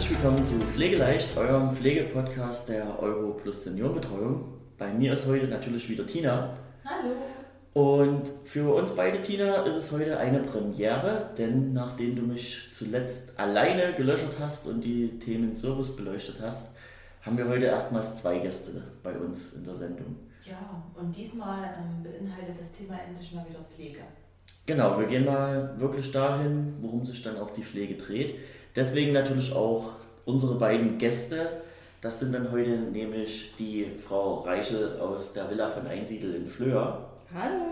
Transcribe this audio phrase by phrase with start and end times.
[0.00, 4.44] Herzlich willkommen zu Pflegeleicht, eurem Pflegepodcast der Euro Plus Seniorenbetreuung.
[4.78, 6.56] Bei mir ist heute natürlich wieder Tina.
[6.86, 7.12] Hallo.
[7.74, 13.38] Und für uns beide, Tina, ist es heute eine Premiere, denn nachdem du mich zuletzt
[13.38, 16.68] alleine gelöschert hast und die Themen Service beleuchtet hast,
[17.20, 20.16] haben wir heute erstmals zwei Gäste bei uns in der Sendung.
[20.46, 24.00] Ja, und diesmal ähm, beinhaltet das Thema endlich mal wieder Pflege.
[24.64, 28.36] Genau, wir gehen mal wirklich dahin, worum sich dann auch die Pflege dreht.
[28.76, 29.92] Deswegen natürlich auch
[30.24, 31.62] unsere beiden Gäste.
[32.00, 37.10] Das sind dann heute nämlich die Frau Reichel aus der Villa von Einsiedel in Flöhr.
[37.34, 37.64] Hallo.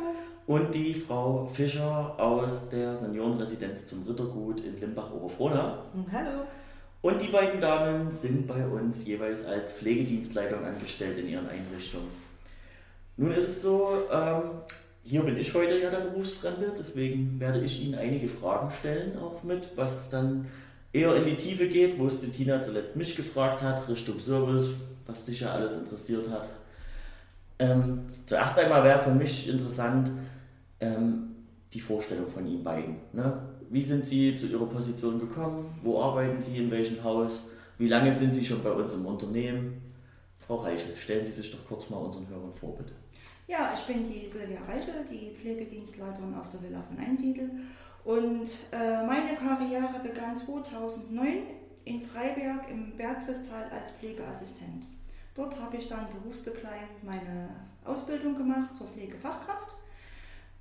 [0.46, 5.78] Und die Frau Fischer aus der Seniorenresidenz zum Rittergut in Limbach-Oberfrohna.
[6.12, 6.44] Hallo.
[7.00, 12.08] Und die beiden Damen sind bei uns jeweils als Pflegedienstleitung angestellt in ihren Einrichtungen.
[13.16, 14.42] Nun ist es so, ähm,
[15.02, 19.42] hier bin ich heute ja der Berufsfremde, deswegen werde ich Ihnen einige Fragen stellen, auch
[19.42, 20.46] mit, was dann
[20.92, 24.70] eher in die Tiefe geht, wo es die Tina zuletzt mich gefragt hat, Richtung Service,
[25.06, 26.48] was dich ja alles interessiert hat.
[27.58, 30.10] Ähm, zuerst einmal wäre für mich interessant
[30.80, 31.34] ähm,
[31.72, 32.96] die Vorstellung von Ihnen beiden.
[33.12, 33.40] Ne?
[33.70, 35.78] Wie sind Sie zu Ihrer Position gekommen?
[35.82, 36.56] Wo arbeiten Sie?
[36.56, 37.44] In welchem Haus?
[37.76, 39.82] Wie lange sind Sie schon bei uns im Unternehmen?
[40.38, 42.92] Frau Reichel, stellen Sie sich doch kurz mal unseren Hörern vor, bitte.
[43.46, 47.50] Ja, ich bin die Silvia Reichel, die Pflegedienstleiterin aus der Villa von Einsiedel.
[48.08, 51.42] Und äh, meine Karriere begann 2009
[51.84, 54.86] in Freiberg im Bergkristall als Pflegeassistent.
[55.34, 57.50] Dort habe ich dann berufsbegleitend meine
[57.84, 59.74] Ausbildung gemacht zur Pflegefachkraft.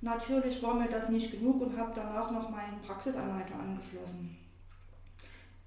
[0.02, 4.36] Natürlich war mir das nicht genug und habe danach noch meinen Praxisanleiter angeschlossen.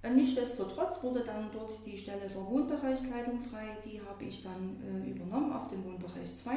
[0.03, 3.75] Äh, nichtsdestotrotz wurde dann dort die Stelle der Wohnbereichsleitung frei.
[3.83, 6.51] Die habe ich dann äh, übernommen auf dem Wohnbereich 2.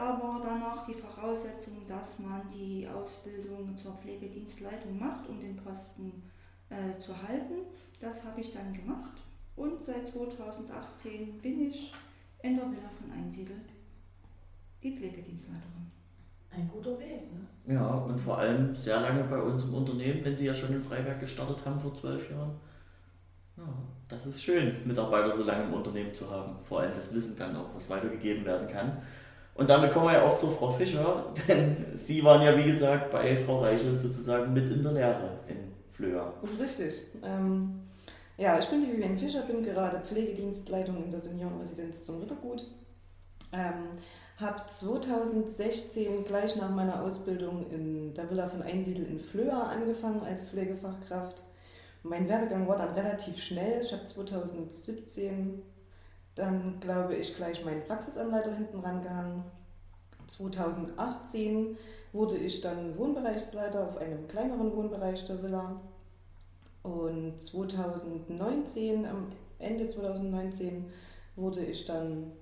[0.00, 6.22] Da war danach die Voraussetzung, dass man die Ausbildung zur Pflegedienstleitung macht, um den Posten
[6.70, 7.66] äh, zu halten.
[8.00, 9.20] Das habe ich dann gemacht
[9.56, 11.92] und seit 2018 bin ich
[12.42, 13.56] in der Villa von Einsiedel
[14.82, 15.90] die Pflegedienstleiterin.
[16.50, 17.74] Ein guter Weg, ne?
[17.74, 20.80] Ja, und vor allem sehr lange bei uns im Unternehmen, wenn Sie ja schon in
[20.80, 22.58] Freiberg gestartet haben vor zwölf Jahren.
[23.54, 23.68] Ja,
[24.08, 26.56] das ist schön, Mitarbeiter so lange im Unternehmen zu haben.
[26.66, 29.02] Vor allem das Wissen dann auch, was weitergegeben werden kann.
[29.60, 33.12] Und damit kommen wir ja auch zu Frau Fischer, denn Sie waren ja, wie gesagt,
[33.12, 36.32] bei Frau Reichel sozusagen mit in der Lehre in Flöhr.
[36.58, 36.94] Richtig.
[37.22, 37.82] Ähm,
[38.38, 42.64] ja, ich bin die Vivian Fischer, bin gerade Pflegedienstleitung in der Seniorenresidenz zum Rittergut.
[43.52, 43.88] Ähm,
[44.38, 50.44] habe 2016 gleich nach meiner Ausbildung in der Villa von Einsiedel in Flöhr angefangen als
[50.44, 51.42] Pflegefachkraft.
[52.02, 53.82] Mein Werdegang war dann relativ schnell.
[53.82, 55.62] Ich habe 2017
[56.34, 59.44] dann, glaube ich, gleich meinen Praxisanleiter hinten rangehangen.
[60.26, 61.76] 2018
[62.12, 65.80] wurde ich dann Wohnbereichsleiter auf einem kleineren Wohnbereich der Villa.
[66.82, 69.26] Und 2019, am
[69.58, 70.86] Ende 2019,
[71.36, 72.32] wurde ich dann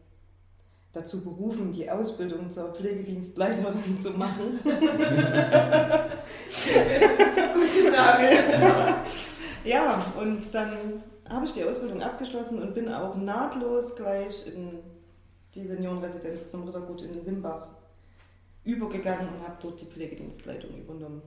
[0.92, 4.60] dazu berufen, die Ausbildung zur Pflegedienstleiterin zu machen.
[7.54, 8.22] Gut gesagt.
[9.64, 14.78] ja, und dann habe ich die Ausbildung abgeschlossen und bin auch nahtlos gleich in
[15.54, 17.66] die Seniorenresidenz zum Rittergut in Wimbach
[18.64, 21.22] übergegangen und habe dort die Pflegedienstleitung übernommen.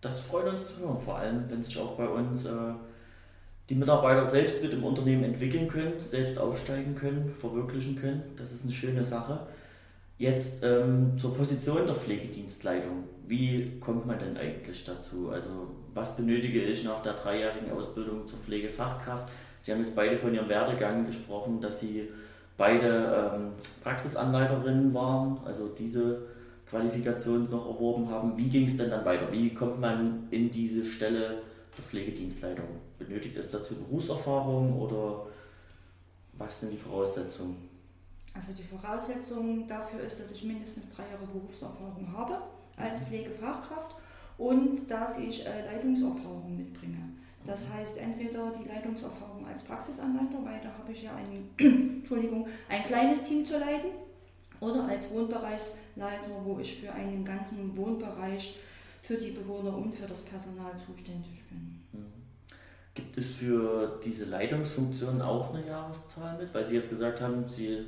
[0.00, 2.72] Das freut uns zu hören, vor allem wenn sich auch bei uns äh,
[3.68, 8.22] die Mitarbeiter selbst mit im Unternehmen entwickeln können, selbst aufsteigen können, verwirklichen können.
[8.36, 9.46] Das ist eine schöne Sache.
[10.18, 13.04] Jetzt ähm, zur Position der Pflegedienstleitung.
[13.26, 15.30] Wie kommt man denn eigentlich dazu?
[15.30, 15.48] Also
[15.94, 19.28] was benötige ich nach der dreijährigen Ausbildung zur Pflegefachkraft?
[19.62, 22.08] Sie haben jetzt beide von Ihrem Werdegang gesprochen, dass Sie
[22.56, 26.22] beide ähm, Praxisanleiterinnen waren, also diese
[26.68, 28.36] Qualifikation noch erworben haben.
[28.36, 29.30] Wie ging es denn dann weiter?
[29.30, 31.42] Wie kommt man in diese Stelle
[31.76, 32.64] der Pflegedienstleitung?
[32.98, 35.26] Benötigt es dazu Berufserfahrung oder
[36.34, 37.68] was sind die Voraussetzungen?
[38.34, 42.38] Also die Voraussetzung dafür ist, dass ich mindestens drei Jahre Berufserfahrung habe
[42.76, 43.06] als mhm.
[43.06, 43.96] Pflegefachkraft
[44.38, 46.98] und dass ich äh, Leitungserfahrung mitbringe.
[47.46, 47.74] Das mhm.
[47.74, 51.50] heißt entweder die Leitungserfahrung als Praxisanleiter, weil da habe ich ja ein,
[52.00, 53.90] Entschuldigung, ein kleines Team zu leiten,
[54.62, 58.60] oder als Wohnbereichsleiter, wo ich für einen ganzen Wohnbereich
[59.02, 61.80] für die Bewohner und für das Personal zuständig bin.
[61.92, 62.12] Mhm.
[62.94, 66.54] Gibt es für diese Leitungsfunktion auch eine Jahreszahl mit?
[66.54, 67.86] Weil Sie jetzt gesagt haben, Sie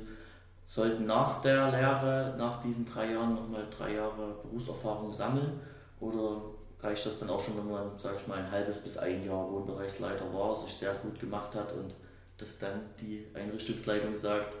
[0.65, 5.61] sollten nach der Lehre, nach diesen drei Jahren nochmal drei Jahre Berufserfahrung sammeln?
[5.99, 6.41] Oder
[6.81, 9.51] reicht das dann auch schon, wenn man, sage ich mal, ein halbes bis ein Jahr
[9.51, 11.95] Wohnbereichsleiter war, sich sehr gut gemacht hat und
[12.37, 14.55] dass dann die Einrichtungsleitung sagt,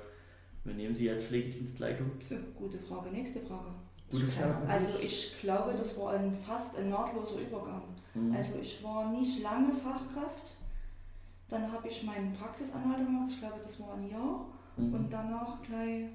[0.63, 2.11] wir nehmen Sie als Pflegedienstleitung?
[2.57, 3.09] Gute Frage.
[3.09, 3.69] Nächste Frage.
[4.09, 4.67] Gute Frage.
[4.67, 7.83] Also ich glaube, das war ein, fast ein nahtloser Übergang.
[8.13, 8.35] Mhm.
[8.35, 10.53] Also ich war nicht lange Fachkraft
[11.49, 14.47] Dann habe ich meine Praxisanleitung gemacht, ich glaube, das war ein Jahr.
[14.77, 14.93] Mhm.
[14.93, 16.05] Und danach gleich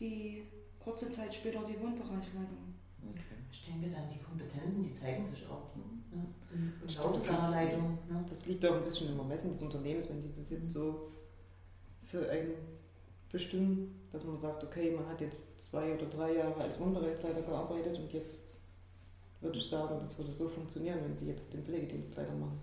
[0.00, 0.48] die
[0.82, 2.74] kurze Zeit später die Wohnbereichsleitung.
[3.08, 3.33] Okay.
[3.54, 6.18] Ich denke dann, die Kompetenzen, die zeigen sich auch mhm.
[6.18, 6.26] ne?
[6.52, 7.98] im, im Laufe seiner Leitung.
[8.10, 8.24] Ne?
[8.28, 11.12] Das liegt auch ein bisschen im Ermessen des Unternehmens, wenn die das jetzt so
[12.02, 12.54] für einen
[13.30, 17.96] bestimmen, dass man sagt, okay, man hat jetzt zwei oder drei Jahre als Wohnbereichsleiter gearbeitet
[17.96, 18.60] und jetzt
[19.40, 22.58] würde ich sagen, das würde so funktionieren, wenn Sie jetzt den Pflegedienstleiter machen.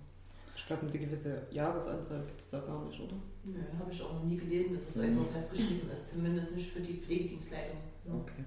[0.57, 3.15] Ich glaube, eine gewisse Jahresanzahl gibt es da gar nicht, oder?
[3.45, 5.03] Nö, habe ich auch noch nie gelesen, dass das mhm.
[5.03, 7.77] irgendwo festgeschrieben ist, zumindest nicht für die Pflegedienstleitung.
[8.07, 8.43] Okay.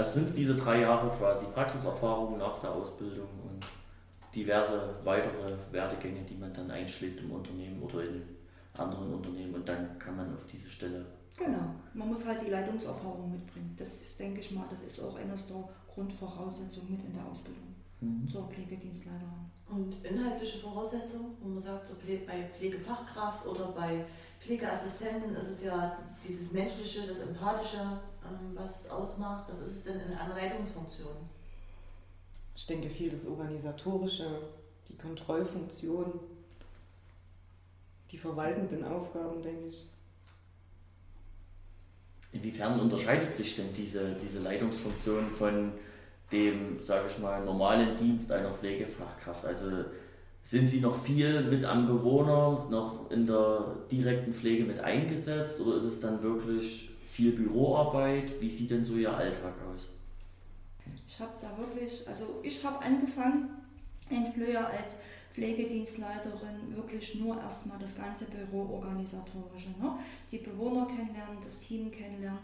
[0.00, 3.62] Also sind es diese drei Jahre quasi Praxiserfahrung nach der Ausbildung und
[4.34, 8.22] diverse weitere Werdegänge, die man dann einschlägt im Unternehmen oder in
[8.78, 11.04] anderen Unternehmen und dann kann man auf diese Stelle.
[11.36, 13.76] Genau, man muss halt die Leitungserfahrung mitbringen.
[13.78, 17.74] Das ist, denke ich mal, das ist auch eines der Grundvoraussetzungen mit in der Ausbildung
[18.00, 18.26] mhm.
[18.26, 19.50] zur Pflegedienstleiterin.
[19.68, 21.94] Und inhaltliche Voraussetzungen, wo man sagt, so
[22.26, 24.06] bei Pflegefachkraft oder bei
[24.40, 28.00] Pflegeassistenten ist es ja dieses Menschliche, das Empathische,
[28.54, 29.48] was es ausmacht.
[29.48, 31.14] Was ist es denn in einer Leitungsfunktion?
[32.54, 34.26] Ich denke viel das Organisatorische,
[34.88, 36.20] die Kontrollfunktion,
[38.10, 39.86] die verwaltenden Aufgaben, denke ich.
[42.32, 45.72] Inwiefern unterscheidet sich denn diese, diese Leitungsfunktion von
[46.30, 49.44] dem, sage ich mal, normalen Dienst einer Pflegefachkraft?
[49.44, 49.84] Also
[50.44, 55.76] sind Sie noch viel mit am Bewohner, noch in der direkten Pflege mit eingesetzt oder
[55.76, 58.40] ist es dann wirklich viel Büroarbeit?
[58.40, 59.88] Wie sieht denn so Ihr Alltag aus?
[61.06, 63.50] Ich habe da wirklich, also ich habe angefangen
[64.08, 64.96] in Flöher als
[65.34, 69.70] Pflegedienstleiterin wirklich nur erstmal das ganze Büroorganisatorische.
[69.80, 69.98] Ne?
[70.30, 72.40] Die Bewohner kennenlernen, das Team kennenlernen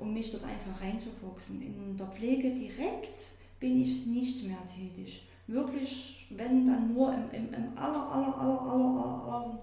[0.00, 1.62] um mich dort einfach reinzufuchsen.
[1.62, 3.26] In der Pflege direkt
[3.60, 5.28] bin ich nicht mehr tätig.
[5.46, 9.58] Wirklich, wenn dann nur im, im, im aller, aller, aller, aller, aller,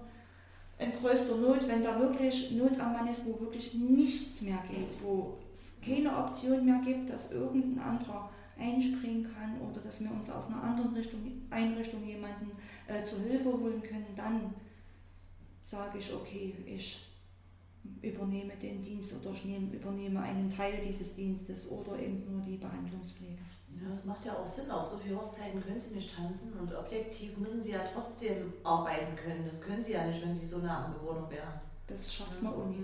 [0.78, 5.02] in größter Not, wenn da wirklich Not am Mann ist, wo wirklich nichts mehr geht,
[5.02, 10.30] wo es keine Option mehr gibt, dass irgendein anderer einspringen kann oder dass wir uns
[10.30, 11.20] aus einer anderen Richtung,
[11.50, 12.50] Einrichtung jemanden
[12.86, 14.54] äh, zur Hilfe holen können, dann
[15.60, 17.08] sage ich, okay, ich
[18.02, 22.56] übernehme den Dienst oder ich nehme, übernehme einen Teil dieses Dienstes oder eben nur die
[22.56, 23.38] Behandlungspflege.
[23.80, 24.70] Ja, das macht ja auch Sinn.
[24.70, 29.14] Auf so viele Hochzeiten können Sie nicht tanzen und objektiv müssen Sie ja trotzdem arbeiten
[29.16, 29.44] können.
[29.48, 31.60] Das können Sie ja nicht, wenn Sie so nah am Bewohner wären.
[31.86, 32.76] Das schafft man ohne.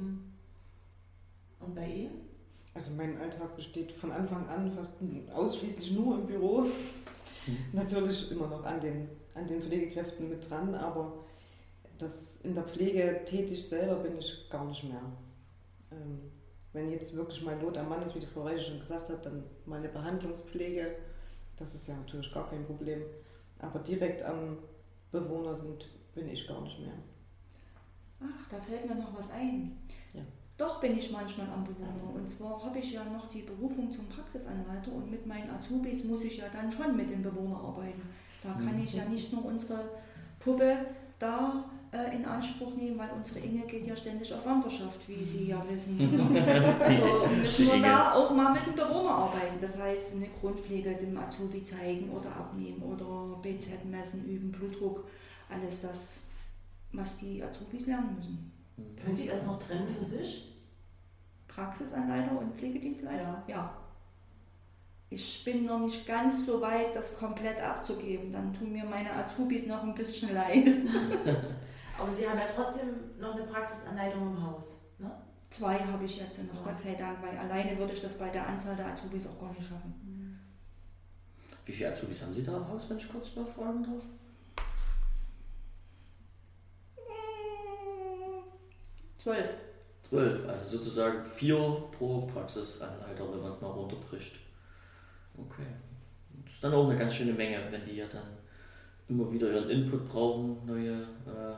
[1.61, 2.29] Und bei Ihnen?
[2.75, 4.94] Also mein Alltag besteht von Anfang an fast
[5.32, 6.62] ausschließlich nur im Büro.
[6.62, 7.58] Mhm.
[7.73, 11.25] Natürlich immer noch an den, an den Pflegekräften mit dran, aber
[11.99, 15.02] das in der Pflege tätig selber bin ich gar nicht mehr.
[15.93, 16.20] Ähm,
[16.75, 19.25] wenn jetzt wirklich mein Lot am Mann ist, wie die Frau Reiche schon gesagt hat,
[19.25, 20.97] dann meine Behandlungspflege,
[21.56, 23.00] das ist ja natürlich gar kein Problem.
[23.61, 24.59] Aber direkt am
[25.12, 26.94] Bewohner sind, bin ich gar nicht mehr.
[28.21, 29.79] Ach, da fällt mir noch was ein.
[30.12, 30.23] Ja.
[30.56, 32.12] Doch bin ich manchmal am Bewohner.
[32.12, 36.25] Und zwar habe ich ja noch die Berufung zum Praxisanleiter und mit meinen Azubis muss
[36.25, 38.03] ich ja dann schon mit den Bewohnern arbeiten.
[38.43, 38.85] Da kann mhm.
[38.85, 39.81] ich ja nicht nur unsere
[40.41, 40.77] Puppe
[41.20, 45.46] da äh, in Anspruch nehmen, weil unsere Inge geht ja ständig auf Wanderschaft, wie Sie
[45.46, 45.96] ja wissen.
[46.81, 49.60] also müssen wir da auch mal mit dem Bewohner arbeiten.
[49.60, 55.06] Das heißt, eine Grundpflege dem Azubi zeigen oder abnehmen oder BZ messen, üben, Blutdruck,
[55.48, 56.22] alles das,
[56.93, 58.53] was die Azubis lernen müssen.
[59.01, 60.53] Können Sie das noch trennen für sich?
[61.46, 63.44] Praxisanleiter und Pflegedienstleiter?
[63.46, 63.55] Ja.
[63.55, 63.77] ja.
[65.10, 68.32] Ich bin noch nicht ganz so weit, das komplett abzugeben.
[68.32, 70.67] Dann tun mir meine Azubis noch ein bisschen leid.
[71.98, 74.81] Aber Sie haben ja trotzdem noch eine Praxisanleitung im Haus.
[74.98, 75.10] Ne?
[75.51, 78.46] Zwei habe ich jetzt noch, Gott sei Dank, weil alleine würde ich das bei der
[78.46, 79.94] Anzahl der Azubis auch gar nicht schaffen.
[80.05, 80.39] Mhm.
[81.65, 84.03] Wie viele Azubis haben Sie da im Haus, wenn ich kurz mal fragen darf?
[89.17, 89.48] Zwölf.
[90.03, 91.56] Zwölf, also sozusagen vier
[91.96, 94.34] pro Praxisanleiter, wenn man es mal runterbricht.
[95.34, 95.67] Okay.
[96.44, 98.36] Das ist dann auch eine ganz schöne Menge, wenn die ja dann
[99.08, 101.56] immer wieder ihren Input brauchen, neue äh,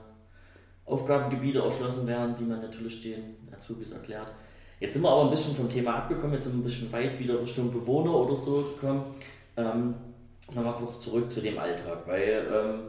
[0.86, 4.32] Aufgabengebiete erschlossen werden, die man natürlich den Azubis erklärt.
[4.80, 7.18] Jetzt sind wir aber ein bisschen vom Thema abgekommen, jetzt sind wir ein bisschen weit
[7.18, 9.14] wieder Richtung Bewohner oder so gekommen.
[9.56, 9.94] Ähm,
[10.54, 12.80] Nochmal kurz zurück zu dem Alltag, weil ähm,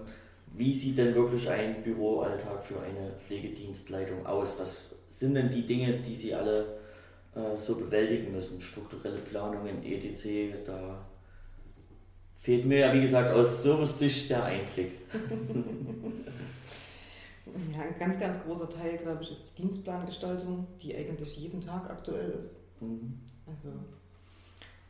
[0.54, 4.56] wie sieht denn wirklich ein Büroalltag für eine Pflegedienstleitung aus?
[4.60, 6.78] Was sind denn die Dinge, die Sie alle
[7.36, 8.62] äh, so bewältigen müssen?
[8.62, 10.56] Strukturelle Planungen, etc.
[10.66, 11.04] Da
[12.38, 14.92] fehlt mir ja, wie gesagt, aus Service-Sicht der Einblick.
[17.74, 21.90] Ja, ein ganz, ganz großer Teil, glaube ich, ist die Dienstplangestaltung, die eigentlich jeden Tag
[21.90, 22.60] aktuell ist.
[22.80, 23.20] Mhm.
[23.46, 23.70] Also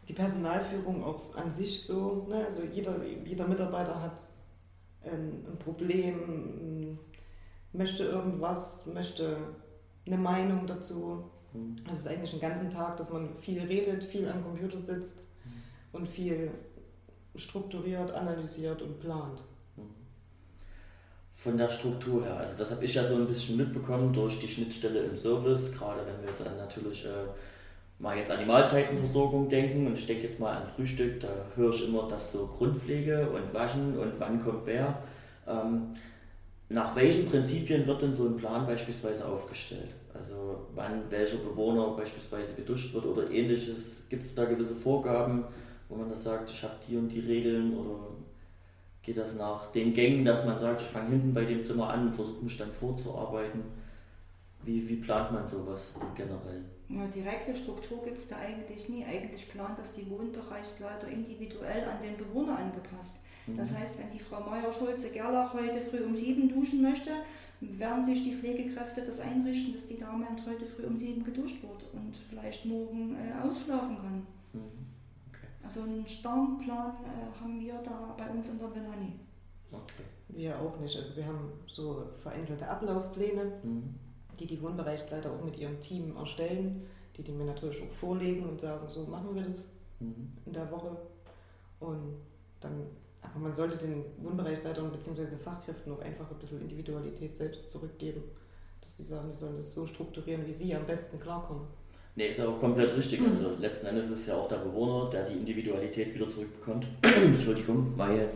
[0.07, 2.45] die Personalführung auch an sich so, ne?
[2.45, 4.19] also jeder, jeder Mitarbeiter hat
[5.03, 6.97] ein, ein Problem,
[7.73, 9.37] möchte irgendwas, möchte
[10.05, 11.29] eine Meinung dazu.
[11.53, 11.75] Mhm.
[11.85, 15.27] Also es ist eigentlich den ganzen Tag, dass man viel redet, viel am Computer sitzt
[15.91, 16.51] und viel
[17.35, 19.43] strukturiert, analysiert und plant.
[21.38, 24.48] Von der Struktur her, also das habe ich ja so ein bisschen mitbekommen durch die
[24.48, 27.10] Schnittstelle im Service, gerade wenn wir dann natürlich äh,
[28.00, 31.70] mal jetzt an die Mahlzeitenversorgung denken und ich denke jetzt mal an Frühstück, da höre
[31.70, 35.03] ich immer, dass so Grundpflege und Waschen und wann kommt wer.
[35.48, 35.96] Ähm,
[36.70, 39.89] nach welchen Prinzipien wird denn so ein Plan beispielsweise aufgestellt?
[40.13, 44.03] Also wann welcher Bewohner beispielsweise geduscht wird oder ähnliches?
[44.10, 45.46] Gibt es da gewisse Vorgaben,
[45.88, 48.00] wo man das sagt, ich habe die und die Regeln oder
[49.07, 52.07] geht das nach den Gängen, dass man sagt, ich fange hinten bei dem Zimmer an
[52.07, 53.61] und versuche mich dann vorzuarbeiten?
[54.65, 56.65] Wie, wie plant man sowas generell?
[56.89, 59.05] Eine direkte Struktur gibt es da eigentlich nie.
[59.05, 63.19] Eigentlich plant das die Wohnbereichsleiter individuell an den Bewohner angepasst.
[63.55, 63.77] Das Mhm.
[63.77, 67.11] heißt, wenn die Frau Meier-Schulze-Gerlach heute früh um sieben duschen möchte,
[67.61, 71.85] werden sich die Pflegekräfte das einrichten, dass die Dame heute früh um sieben geduscht wird
[71.93, 74.27] und vielleicht morgen äh, ausschlafen kann.
[74.51, 74.87] Mhm.
[75.67, 79.19] Also einen starren Plan äh, haben wir da bei uns in der Villa nie.
[79.69, 80.03] Okay.
[80.29, 80.95] Wir auch nicht.
[80.97, 83.95] Also wir haben so vereinzelte Ablaufpläne, Mhm.
[84.39, 88.62] die die Wohnbereichsleiter auch mit ihrem Team erstellen, die die mir natürlich auch vorlegen und
[88.62, 90.31] sagen, so machen wir das Mhm.
[90.45, 90.95] in der Woche.
[91.81, 92.15] Und
[92.62, 92.88] dann,
[93.21, 95.25] aber man sollte den Wohnbereichsleitern bzw.
[95.25, 98.24] den Fachkräften auch einfach ein bisschen Individualität selbst zurückgeben,
[98.79, 101.67] dass sie sagen, sie sollen das so strukturieren, wie sie am besten klarkommen.
[102.17, 103.21] Nee, ist auch komplett richtig.
[103.21, 106.88] Also letzten Endes ist es ja auch der Bewohner, der die Individualität wieder zurückbekommt.
[107.03, 108.29] Entschuldigung, weil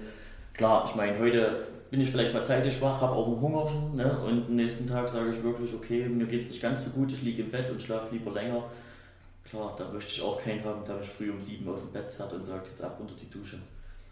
[0.53, 4.19] klar, ich meine, heute bin ich vielleicht mal zeitig wach, habe auch einen Hunger ne?
[4.19, 7.11] und am nächsten Tag sage ich wirklich, okay, mir geht es nicht ganz so gut,
[7.11, 8.65] ich liege im Bett und schlafe lieber länger.
[9.50, 12.11] Klar, da möchte ich auch keinen haben, der mich früh um sieben aus dem Bett
[12.11, 13.57] zerrt und sagt, jetzt ab unter die Dusche.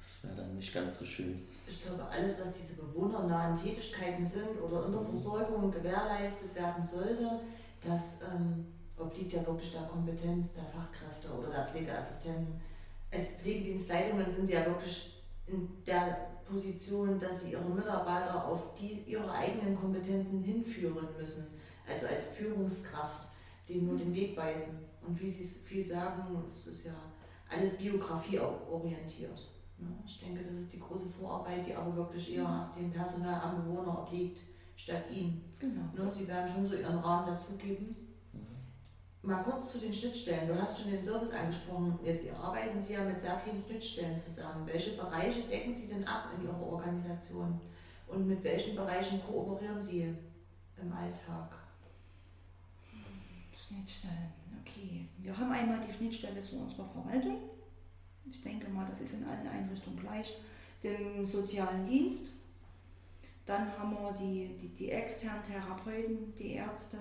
[0.01, 1.45] Das wäre dann nicht ganz so schön.
[1.67, 7.39] Ich glaube, alles, was diese bewohnernahen Tätigkeiten sind oder in der Versorgung gewährleistet werden sollte,
[7.88, 8.65] das ähm,
[8.99, 12.59] obliegt ja wirklich der Kompetenz der Fachkräfte oder der Pflegeassistenten.
[13.11, 19.03] Als Pflegedienstleitungen sind sie ja wirklich in der Position, dass sie ihre Mitarbeiter auf die,
[19.07, 21.47] ihre eigenen Kompetenzen hinführen müssen.
[21.87, 23.29] Also als Führungskraft,
[23.67, 24.79] denen nur den Weg weisen.
[25.05, 26.93] Und wie Sie viel sagen, es ist ja
[27.49, 29.37] alles Biografie orientiert.
[29.79, 33.63] Ja, Ich denke, das ist die große Vorarbeit, die aber wirklich eher dem Personal am
[33.63, 34.39] Bewohner obliegt,
[34.75, 35.41] statt ihm.
[35.57, 35.81] Genau.
[35.95, 37.95] Ne, Sie werden schon so Ihren Rahmen dazugeben.
[39.21, 40.47] Mal kurz zu den Schnittstellen.
[40.47, 41.99] Du hast schon den Service angesprochen.
[42.03, 44.65] Jetzt arbeiten Sie ja mit sehr vielen Schnittstellen zusammen.
[44.65, 47.59] Welche Bereiche decken Sie denn ab in Ihrer Organisation?
[48.07, 50.15] Und mit welchen Bereichen kooperieren Sie
[50.81, 51.53] im Alltag?
[53.53, 55.05] Schnittstellen, okay.
[55.17, 57.38] Wir haben einmal die Schnittstelle zu unserer Verwaltung.
[58.27, 60.38] Ich denke mal, das ist in allen Einrichtungen gleich.
[60.81, 62.33] Den sozialen Dienst.
[63.45, 66.99] Dann haben wir die, die, die externen Therapeuten, die Ärzte.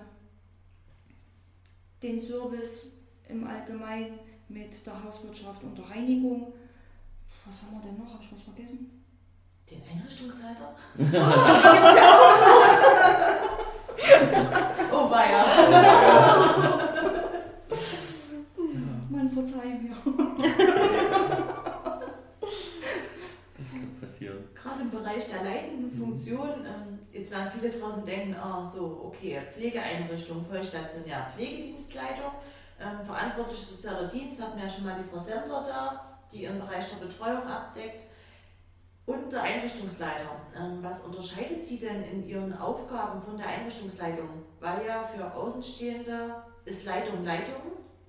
[2.02, 2.92] Den Service
[3.28, 6.52] im Allgemeinen mit der Hauswirtschaft und der Reinigung.
[7.44, 8.14] Was haben wir denn noch?
[8.14, 9.04] Habe ich was vergessen?
[9.70, 10.74] Den Einrichtungsleiter?
[14.92, 15.44] oh, weia.
[19.10, 19.96] Man verzeih mir.
[23.56, 24.44] Das kann passieren.
[24.54, 29.40] Gerade im Bereich der leitenden Funktion, ähm, jetzt werden viele draußen denken, ah so, okay,
[29.52, 32.32] Pflegeeinrichtung, vollstationär, Pflegedienstleitung,
[32.80, 36.58] ähm, verantwortlich sozialer Dienst, hatten wir ja schon mal die Frau Sendler da, die ihren
[36.58, 38.02] Bereich der Betreuung abdeckt.
[39.06, 40.38] Und der Einrichtungsleiter.
[40.54, 44.28] Ähm, was unterscheidet Sie denn in Ihren Aufgaben von der Einrichtungsleitung?
[44.60, 47.62] Weil ja für Außenstehende ist Leitung Leitung.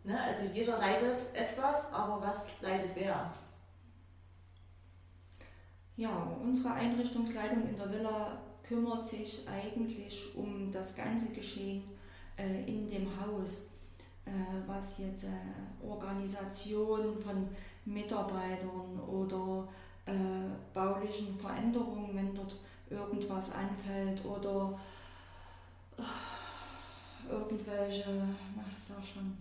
[0.03, 0.20] Ne?
[0.22, 3.34] Also jeder leitet etwas, aber was leitet wer?
[5.96, 6.10] Ja,
[6.41, 8.38] unsere Einrichtungsleitung in der Villa
[8.70, 11.84] kümmert sich eigentlich um das ganze Geschehen
[12.38, 13.72] äh, in dem Haus,
[14.26, 14.30] äh,
[14.68, 17.48] was jetzt äh, Organisation von
[17.84, 19.68] Mitarbeitern oder
[20.06, 20.12] äh,
[20.72, 22.58] baulichen Veränderungen, wenn dort
[22.92, 24.80] irgendwas anfällt oder
[25.98, 28.12] äh, irgendwelche,
[28.56, 29.36] na, sag schon,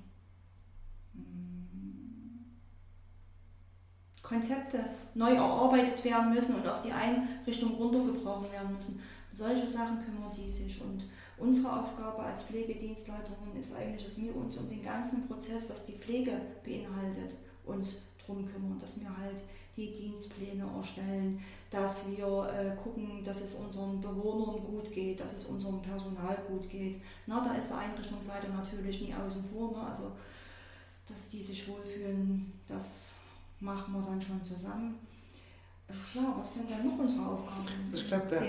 [1.13, 2.47] hm,
[4.23, 9.03] Konzepte neu erarbeitet werden müssen und auf die Einrichtung runtergebrochen werden müssen.
[9.39, 11.05] Solche Sachen kümmert die sich und
[11.37, 15.93] unsere Aufgabe als Pflegedienstleiterin ist eigentlich, dass wir uns um den ganzen Prozess, was die
[15.93, 16.33] Pflege
[16.65, 19.41] beinhaltet, uns drum kümmern, dass wir halt
[19.77, 21.41] die Dienstpläne erstellen,
[21.71, 26.69] dass wir äh, gucken, dass es unseren Bewohnern gut geht, dass es unserem Personal gut
[26.69, 27.01] geht.
[27.29, 29.87] Na, da ist der Einrichtungsleiter natürlich nie außen vor, ne?
[29.87, 30.11] also
[31.07, 33.21] dass die sich wohlfühlen, das
[33.61, 34.99] machen wir dann schon zusammen.
[36.15, 37.67] Ja, was sind denn noch unsere Aufgaben?
[37.85, 38.41] Also ich glaube, der,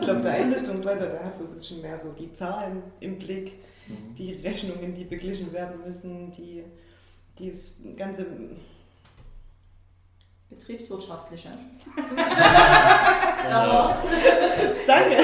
[0.00, 3.52] glaub, der Einrichtungsleiter, der hat so ein bisschen mehr so die Zahlen im Blick,
[3.88, 4.16] Mhm.
[4.16, 6.64] die Rechnungen, die beglichen werden müssen, die,
[7.38, 8.26] die das ganze
[10.50, 11.50] Betriebswirtschaftliche.
[13.48, 13.98] Da war's.
[14.88, 15.16] Danke.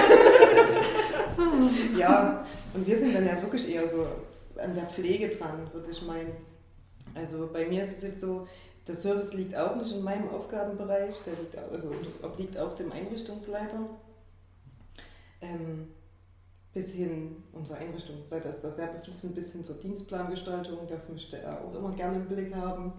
[1.98, 4.06] ja, und wir sind dann ja wirklich eher so
[4.62, 6.32] an der Pflege dran, würde ich meinen.
[7.14, 8.46] Also bei mir ist es jetzt so,
[8.86, 13.80] der Service liegt auch nicht in meinem Aufgabenbereich, der liegt, also obliegt auch dem Einrichtungsleiter.
[15.40, 15.88] Ähm,
[16.72, 21.62] bis hin, unser Einrichtungsleiter ist da sehr beflissen, bis hin zur Dienstplangestaltung, das möchte er
[21.62, 22.94] auch immer gerne im Blick haben.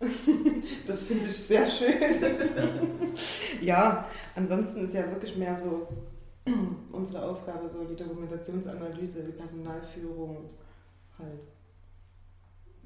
[0.86, 1.92] das finde ich sehr schön.
[3.60, 5.88] ja, ansonsten ist ja wirklich mehr so
[6.92, 10.48] unsere Aufgabe, so die Dokumentationsanalyse, die Personalführung
[11.18, 11.42] halt.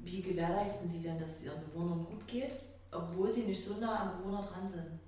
[0.05, 2.51] Wie gewährleisten Sie denn, dass es Ihren Bewohnern gut geht,
[2.91, 4.99] obwohl Sie nicht so nah am Bewohner dran sind?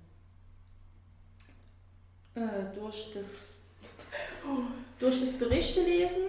[2.34, 3.46] Äh, durch, das,
[4.98, 6.24] durch das Berichte lesen,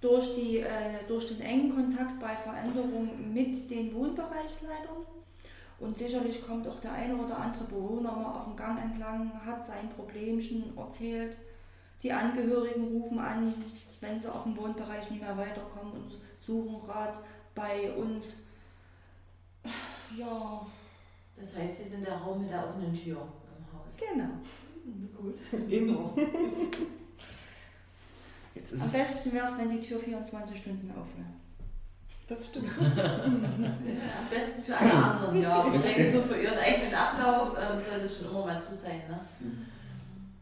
[0.00, 5.04] durch, die, äh, durch den engen Kontakt bei Veränderungen mit den Wohnbereichsleitern.
[5.80, 9.66] Und sicherlich kommt auch der eine oder andere Bewohner mal auf dem Gang entlang, hat
[9.66, 11.36] sein Problemchen erzählt.
[12.04, 13.52] Die Angehörigen rufen an,
[14.00, 17.18] wenn sie auf dem Wohnbereich nicht mehr weiterkommen und suchen Rat
[17.54, 18.38] bei uns.
[20.16, 20.66] Ja,
[21.36, 23.92] Das heißt, Sie sind der Raum mit der offenen Tür im Haus.
[23.98, 24.30] genau.
[25.16, 25.38] Gut.
[25.70, 26.12] Immer.
[28.54, 31.34] Jetzt ist Am es, besten wäre es, wenn die Tür 24 Stunden offen wäre.
[32.26, 32.68] Das stimmt.
[32.80, 35.66] Am besten für alle anderen, ja.
[35.74, 39.02] Ich denke, so für Ihren eigenen Ablauf ähm, sollte es schon immer mal zu sein,
[39.08, 39.20] ne?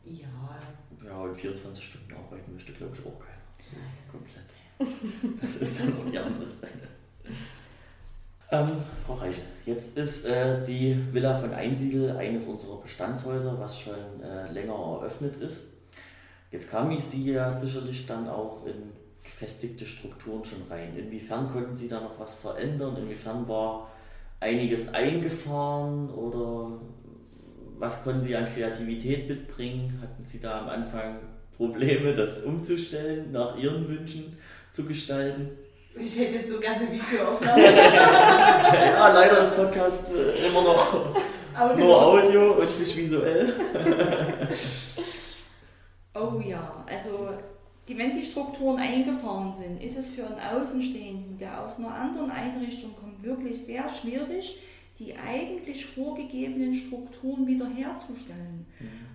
[0.04, 0.28] Ja.
[1.04, 3.32] ja, und 24 Stunden arbeiten möchte, glaube ich, auch keiner.
[3.62, 3.76] So
[4.10, 5.40] komplett.
[5.40, 6.88] Das ist dann noch die andere Seite.
[8.52, 8.68] Ähm,
[9.06, 14.52] Frau Reichel, jetzt ist äh, die Villa von Einsiedel eines unserer Bestandshäuser, was schon äh,
[14.52, 15.64] länger eröffnet ist.
[16.50, 20.94] Jetzt kam ich Sie ja sicherlich dann auch in gefestigte Strukturen schon rein.
[20.98, 22.94] Inwiefern konnten Sie da noch was verändern?
[22.98, 23.90] Inwiefern war
[24.38, 26.78] einiges eingefahren oder
[27.78, 29.98] was konnten Sie an Kreativität mitbringen?
[30.02, 31.20] Hatten Sie da am Anfang
[31.56, 34.36] Probleme, das umzustellen, nach Ihren Wünschen
[34.74, 35.48] zu gestalten?
[35.94, 37.62] Ich hätte jetzt so gerne eine Videoaufnahme.
[37.62, 41.14] ja, leider ist Podcast äh, immer noch
[41.58, 41.84] Audio.
[41.84, 43.52] nur Audio und nicht visuell.
[46.14, 47.30] Oh ja, also
[47.88, 52.30] die, wenn die Strukturen eingefahren sind, ist es für einen Außenstehenden, der aus einer anderen
[52.30, 54.60] Einrichtung kommt, wirklich sehr schwierig,
[54.98, 58.66] die eigentlich vorgegebenen Strukturen wiederherzustellen.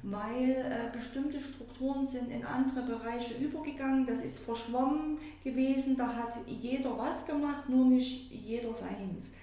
[0.03, 6.33] Weil äh, bestimmte Strukturen sind in andere Bereiche übergegangen, das ist verschwommen gewesen, da hat
[6.47, 9.33] jeder was gemacht, nur nicht jeder seins.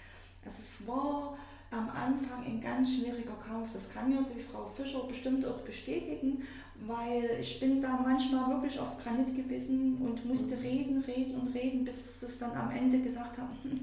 [0.45, 1.37] Also es war
[1.71, 6.43] am Anfang ein ganz schwieriger Kampf, das kann mir die Frau Fischer bestimmt auch bestätigen,
[6.87, 11.85] weil ich bin da manchmal wirklich auf Granit gebissen und musste reden, reden und reden,
[11.85, 13.81] bis es dann am Ende gesagt haben, hm,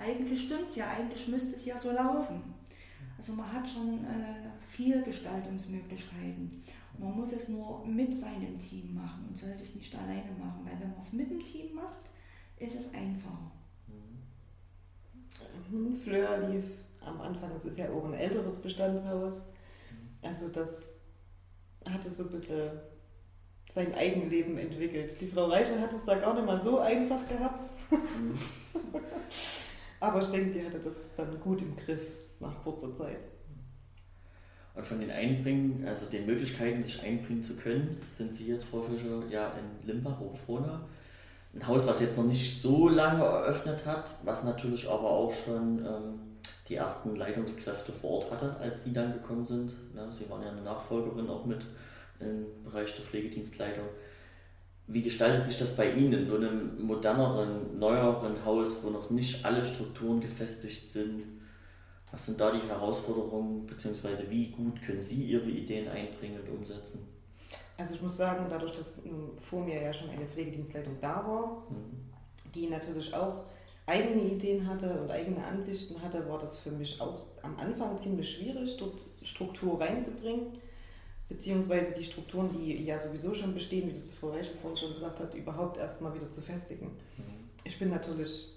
[0.00, 2.42] eigentlich stimmt's ja, eigentlich müsste es ja so laufen.
[3.18, 6.62] Also man hat schon äh, viel Gestaltungsmöglichkeiten.
[6.98, 10.80] Man muss es nur mit seinem Team machen und sollte es nicht alleine machen, weil
[10.80, 12.08] wenn man es mit dem Team macht,
[12.58, 13.52] ist es einfacher.
[15.70, 16.64] Mhm, Fleur lief
[17.00, 19.48] am Anfang, es ist ja auch ein älteres Bestandshaus.
[20.22, 20.96] Also das
[21.88, 22.70] hatte so ein bisschen
[23.70, 25.20] sein Eigenleben entwickelt.
[25.20, 27.66] Die Frau Reichel hat es da gar nicht mal so einfach gehabt.
[30.00, 32.00] Aber ich denke, die hatte das dann gut im Griff
[32.40, 33.20] nach kurzer Zeit.
[34.74, 38.82] Und von den Einbringen, also den Möglichkeiten, sich einbringen zu können, sind Sie jetzt, Frau
[38.82, 40.80] Fischer, ja in Limbach oder Frohna.
[41.54, 45.84] Ein Haus, was jetzt noch nicht so lange eröffnet hat, was natürlich aber auch schon
[45.84, 46.20] ähm,
[46.68, 49.74] die ersten Leitungskräfte vor Ort hatte, als Sie dann gekommen sind.
[49.94, 51.66] Ja, Sie waren ja eine Nachfolgerin auch mit
[52.20, 53.86] im Bereich der Pflegedienstleitung.
[54.92, 59.44] Wie gestaltet sich das bei Ihnen in so einem moderneren, neueren Haus, wo noch nicht
[59.44, 61.22] alle Strukturen gefestigt sind?
[62.10, 67.06] Was sind da die Herausforderungen, beziehungsweise wie gut können Sie Ihre Ideen einbringen und umsetzen?
[67.78, 69.00] Also ich muss sagen, dadurch, dass
[69.36, 72.50] vor mir ja schon eine Pflegedienstleitung da war, Mhm.
[72.52, 73.44] die natürlich auch
[73.86, 78.28] eigene Ideen hatte und eigene Ansichten hatte, war das für mich auch am Anfang ziemlich
[78.36, 80.58] schwierig, dort Struktur reinzubringen.
[81.30, 85.20] Beziehungsweise die Strukturen, die ja sowieso schon bestehen, wie das Frau Reichel vorhin schon gesagt
[85.20, 86.86] hat, überhaupt erstmal wieder zu festigen.
[86.86, 87.22] Mhm.
[87.62, 88.48] Ich bin natürlich,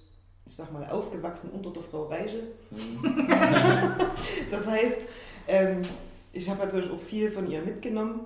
[0.48, 2.52] ich sag mal, aufgewachsen unter der Frau Reichel.
[2.72, 3.28] Mhm.
[4.50, 5.08] Das heißt,
[5.48, 5.84] ähm,
[6.32, 8.26] ich habe natürlich auch viel von ihr mitgenommen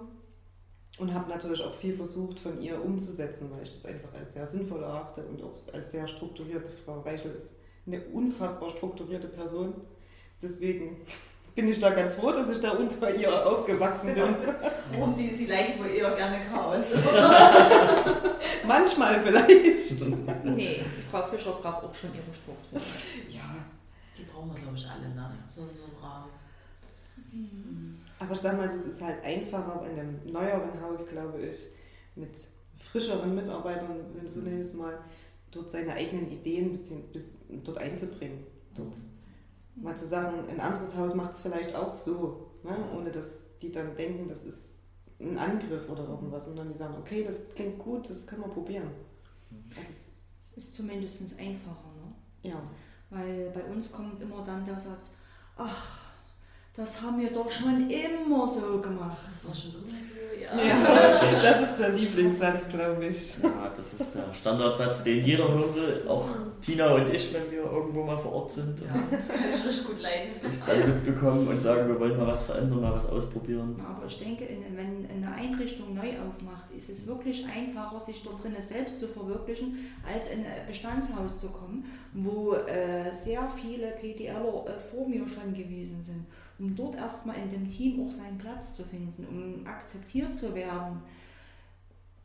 [0.98, 4.48] und habe natürlich auch viel versucht von ihr umzusetzen, weil ich das einfach als sehr
[4.48, 7.56] sinnvoll erachte und auch als sehr strukturierte Frau Reichel ist
[7.86, 9.74] eine unfassbar strukturierte Person.
[10.42, 10.98] Deswegen
[11.58, 14.36] bin ich da ganz froh, dass ich da unter ihr aufgewachsen bin.
[14.92, 16.86] Warum sie, sie leiden wohl eher gerne Chaos.
[18.68, 20.46] Manchmal vielleicht.
[20.46, 22.80] Nee, die Frau Fischer braucht auch schon ihre Struktur.
[23.32, 23.56] Ja,
[24.16, 25.32] Die brauchen wir, glaube ich, alle, ne?
[25.54, 26.30] So in so einem Rahmen.
[28.20, 31.58] aber ich sag mal so, es ist halt einfacher in einem neueren Haus, glaube ich,
[32.16, 32.36] mit
[32.92, 35.00] frischeren Mitarbeitern, wenn du so nennst mal,
[35.50, 36.80] dort seine eigenen Ideen
[37.64, 38.46] dort einzubringen.
[38.76, 38.94] Dort
[39.82, 42.76] mal zu sagen, ein anderes Haus macht es vielleicht auch so, ne?
[42.96, 44.84] ohne dass die dann denken, das ist
[45.20, 48.92] ein Angriff oder irgendwas, sondern die sagen, okay, das klingt gut, das können wir probieren.
[49.72, 52.50] Ist, Es ist zumindest einfacher, ne?
[52.50, 52.62] ja.
[53.10, 55.14] Weil bei uns kommt immer dann der Satz,
[55.56, 56.07] ach,
[56.78, 59.18] das haben wir doch schon immer so gemacht.
[59.42, 60.64] Das war schon immer so, ja.
[60.64, 61.20] ja.
[61.44, 63.36] Das ist der Lieblingssatz, glaube ich.
[63.42, 66.06] Ja, das ist der Standardsatz, den jeder will.
[66.08, 66.30] Auch
[66.62, 68.80] Tina und ich, wenn wir irgendwo mal vor Ort sind.
[68.80, 70.34] Ja, kann ich richtig gut leiden.
[70.40, 73.84] Das dann mitbekommen und sagen, wir wollen mal was verändern, mal was ausprobieren.
[73.84, 78.62] Aber ich denke, wenn eine Einrichtung neu aufmacht, ist es wirklich einfacher, sich dort drinnen
[78.62, 84.80] selbst zu verwirklichen, als in ein Bestandshaus zu kommen, wo äh, sehr viele PDLer äh,
[84.92, 86.28] vor mir schon gewesen sind,
[86.60, 91.02] um dort erstmal in dem Team auch seinen Platz zu finden, um akzeptiert zu werden,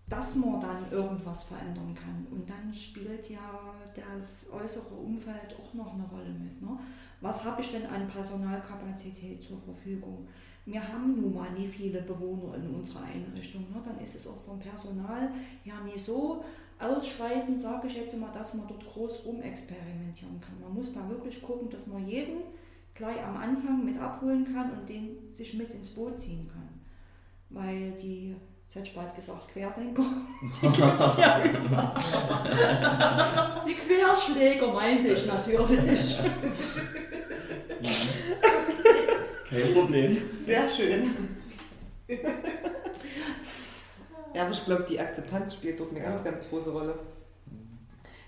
[0.09, 2.27] dass man dann irgendwas verändern kann.
[2.31, 3.61] Und dann spielt ja
[3.95, 6.61] das äußere Umfeld auch noch eine Rolle mit.
[6.61, 6.79] Ne?
[7.21, 10.27] Was habe ich denn an Personalkapazität zur Verfügung?
[10.65, 13.63] Wir haben nun mal nie viele Bewohner in unserer Einrichtung.
[13.73, 13.81] Ne?
[13.85, 15.31] Dann ist es auch vom Personal
[15.65, 16.45] ja nicht so
[16.79, 20.61] ausschweifend, sage ich jetzt mal, dass man dort groß rumexperimentieren kann.
[20.61, 22.43] Man muss da wirklich gucken, dass man jeden
[22.95, 26.69] gleich am Anfang mit abholen kann und den sich mit ins Boot ziehen kann.
[27.51, 30.03] Weil die, jetzt hätte ich bald gesagt, Querdenker,
[30.63, 31.95] die gibt es ja überall.
[33.67, 36.19] Die Querschläger meinte ich natürlich.
[39.51, 40.29] Kein Problem.
[40.29, 41.11] Sehr schön.
[44.35, 46.99] ja, aber ich glaube, die Akzeptanz spielt dort eine ganz, ganz große Rolle.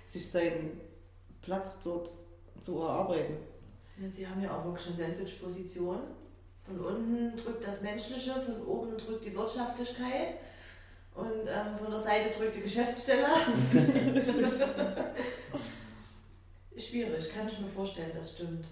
[0.03, 0.81] Sich seinen
[1.41, 2.11] Platz dort
[2.61, 3.37] zu erarbeiten.
[4.01, 5.99] Ja, Sie haben ja auch wirklich eine Sandwich-Position.
[6.65, 10.39] Von unten drückt das Menschliche, von oben drückt die Wirtschaftlichkeit
[11.15, 13.27] und ähm, von der Seite drückt die Geschäftsstelle.
[16.77, 18.67] Schwierig, kann ich mir vorstellen, das stimmt.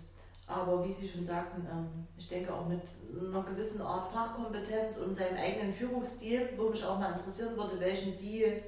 [0.46, 2.80] Aber wie Sie schon sagten, ähm, ich denke auch mit
[3.16, 8.12] einer gewissen Art Fachkompetenz und seinem eigenen Führungsstil, wo mich auch mal interessieren würde, welchen
[8.12, 8.62] Sie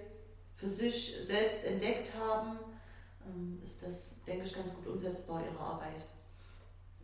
[0.54, 2.58] für sich selbst entdeckt haben,
[3.26, 6.02] ähm, ist das, denke ich, ganz gut umsetzbar, Ihre Arbeit.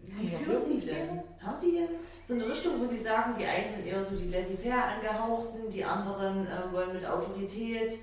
[0.02, 1.20] Wie Ja, führen Sie denn?
[1.40, 1.78] Haben Sie
[2.24, 5.84] so eine Richtung, wo Sie sagen, die einen sind eher so die laissez-faire angehauchten, die
[5.84, 7.94] anderen ähm, wollen mit Autorität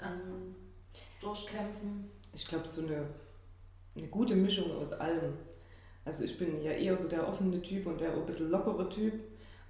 [0.00, 0.54] ähm,
[1.20, 2.10] durchkämpfen?
[2.34, 3.06] Ich glaube, so eine,
[3.96, 5.34] eine gute Mischung aus allem.
[6.04, 9.14] Also ich bin ja eher so der offene Typ und der ein bisschen lockere Typ.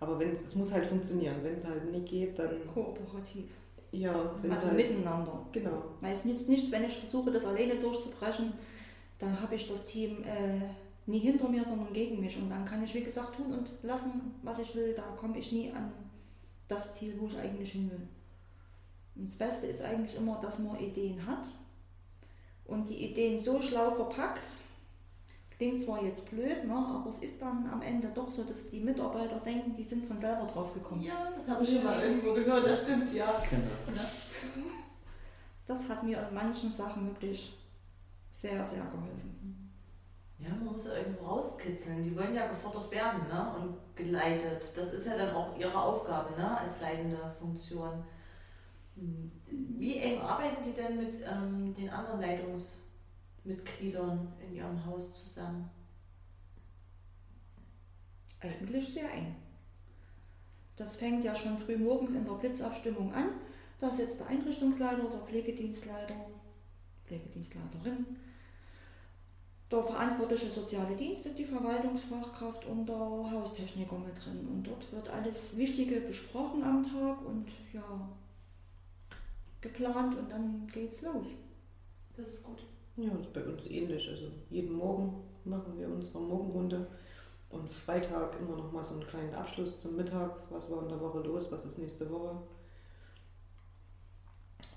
[0.00, 1.36] Aber wenn es, es muss halt funktionieren.
[1.42, 3.44] Wenn es halt nicht geht, dann Kooperativ.
[3.92, 5.46] ja, wenn es Also halt, miteinander.
[5.52, 5.84] Genau.
[6.00, 8.52] Weil es nützt nichts, wenn ich versuche, das alleine durchzubrechen,
[9.18, 10.60] dann habe ich das Team äh,
[11.06, 12.36] nie hinter mir, sondern gegen mich.
[12.36, 14.94] Und dann kann ich, wie gesagt, tun und lassen, was ich will.
[14.94, 15.92] Da komme ich nie an
[16.68, 18.08] das Ziel, wo ich eigentlich hin will.
[19.14, 21.44] Und das Beste ist eigentlich immer, dass man Ideen hat
[22.64, 24.42] und die Ideen so schlau verpackt.
[25.50, 28.80] Klingt zwar jetzt blöd, ne, aber es ist dann am Ende doch so, dass die
[28.80, 31.02] Mitarbeiter denken, die sind von selber drauf gekommen.
[31.02, 33.42] Ja, das habe ich schon mal irgendwo gehört, das stimmt, ja.
[33.48, 34.08] Genau.
[35.66, 37.56] Das hat mir in manchen Sachen wirklich
[38.32, 39.61] sehr, sehr geholfen.
[40.42, 42.02] Ja, man muss ja irgendwo rauskitzeln.
[42.02, 43.54] Die wollen ja gefordert werden ne?
[43.56, 44.64] und geleitet.
[44.74, 46.58] Das ist ja dann auch ihre Aufgabe ne?
[46.58, 48.02] als leitende Funktion.
[48.96, 49.30] Hm.
[49.78, 55.70] Wie eng arbeiten Sie denn mit ähm, den anderen Leitungsmitgliedern in Ihrem Haus zusammen?
[58.40, 59.36] Eigentlich sehr eng.
[60.76, 63.26] Das fängt ja schon früh morgens in der Blitzabstimmung an.
[63.78, 66.16] Da sitzt der Einrichtungsleiter, der Pflegedienstleiter,
[67.04, 68.06] Pflegedienstleiterin,
[69.72, 74.46] der verantwortliche soziale Dienst und die Verwaltungsfachkraft und der Haustechniker mit drin.
[74.48, 78.08] Und dort wird alles Wichtige besprochen am Tag und ja,
[79.60, 81.26] geplant und dann geht's los.
[82.16, 82.58] Das ist gut.
[82.96, 84.08] Ja, ist bei uns ähnlich.
[84.08, 86.86] Also jeden Morgen machen wir unsere Morgenrunde
[87.48, 90.30] und Freitag immer noch mal so einen kleinen Abschluss zum Mittag.
[90.50, 91.50] Was war in der Woche los?
[91.50, 92.36] Was ist nächste Woche?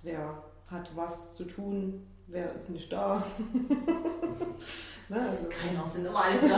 [0.04, 2.08] Wer hat was zu tun?
[2.28, 3.26] Wer ist nicht da?
[5.10, 6.58] Na, also, Keiner sind immer alle da.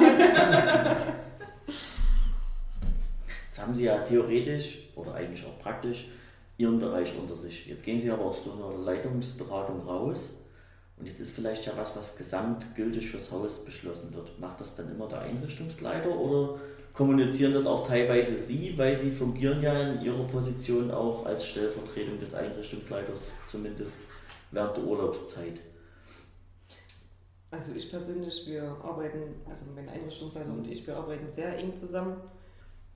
[3.47, 6.07] Jetzt haben Sie ja theoretisch oder eigentlich auch praktisch
[6.57, 7.67] Ihren Bereich unter sich.
[7.67, 10.29] Jetzt gehen Sie aber aus so einer Leitungsberatung raus
[10.97, 14.39] Und jetzt ist vielleicht ja was, was gesamtgültig fürs Haus beschlossen wird.
[14.39, 16.59] Macht das dann immer der Einrichtungsleiter oder
[16.93, 22.19] kommunizieren das auch teilweise Sie, weil Sie fungieren ja in Ihrer Position auch als Stellvertretung
[22.19, 23.19] des Einrichtungsleiters,
[23.51, 23.97] zumindest
[24.51, 25.61] während der Urlaubszeit?
[27.49, 32.17] Also ich persönlich, wir arbeiten, also mein Einrichtungsleiter und ich, wir arbeiten sehr eng zusammen.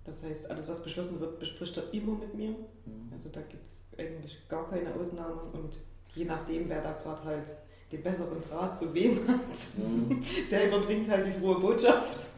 [0.04, 2.50] Das heißt, alles, was beschlossen wird, bespricht er immer mit mir.
[2.50, 3.12] Mhm.
[3.14, 5.78] Also da gibt es eigentlich gar keine Ausnahme und
[6.14, 7.50] je nachdem, wer da gerade halt
[7.92, 10.22] den besseren Draht zu wem hat, mhm.
[10.52, 12.32] der überbringt halt die frohe Botschaft.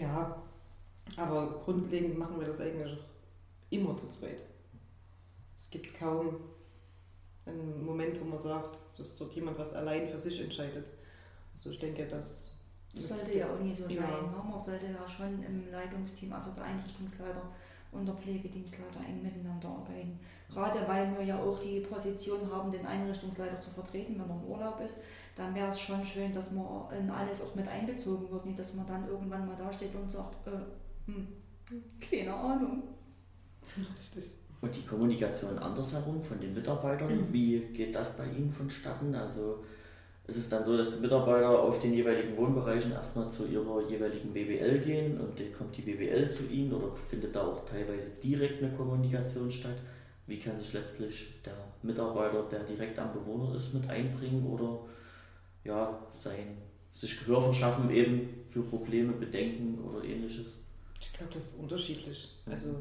[0.00, 0.42] Ja,
[1.16, 2.98] aber grundlegend machen wir das eigentlich
[3.70, 4.40] immer zu zweit.
[5.56, 6.36] Es gibt kaum
[7.50, 10.86] einen Moment, wo man sagt, dass dort jemand was allein für sich entscheidet.
[11.52, 12.58] Also ich denke, dass.
[12.94, 14.02] Das sollte ja auch nie so ja.
[14.02, 14.10] sein.
[14.10, 14.50] Ne?
[14.50, 17.42] Man sollte ja schon im Leitungsteam, also der Einrichtungsleiter
[17.92, 20.18] und der Pflegedienstleiter eng miteinander arbeiten.
[20.48, 24.44] Gerade weil wir ja auch die Position haben, den Einrichtungsleiter zu vertreten, wenn er im
[24.44, 25.02] Urlaub ist,
[25.36, 26.66] dann wäre es schon schön, dass man
[26.98, 28.46] in alles auch mit einbezogen wird.
[28.46, 31.28] Nicht, dass man dann irgendwann mal dasteht und sagt, äh, hm,
[32.00, 32.82] keine Ahnung.
[33.76, 34.39] Richtig.
[34.60, 39.14] Und die Kommunikation andersherum von den Mitarbeitern, wie geht das bei Ihnen vonstatten?
[39.14, 39.64] Also
[40.30, 44.32] ist es dann so, dass die Mitarbeiter auf den jeweiligen Wohnbereichen erstmal zu ihrer jeweiligen
[44.32, 48.62] WBL gehen und dann kommt die WBL zu ihnen oder findet da auch teilweise direkt
[48.62, 49.76] eine Kommunikation statt?
[50.26, 54.78] Wie kann sich letztlich der Mitarbeiter, der direkt am Bewohner ist, mit einbringen oder
[55.64, 56.58] ja, sein,
[56.94, 60.54] sich Gehör verschaffen eben für Probleme, Bedenken oder ähnliches?
[61.00, 62.36] Ich glaube, das ist unterschiedlich.
[62.46, 62.76] Also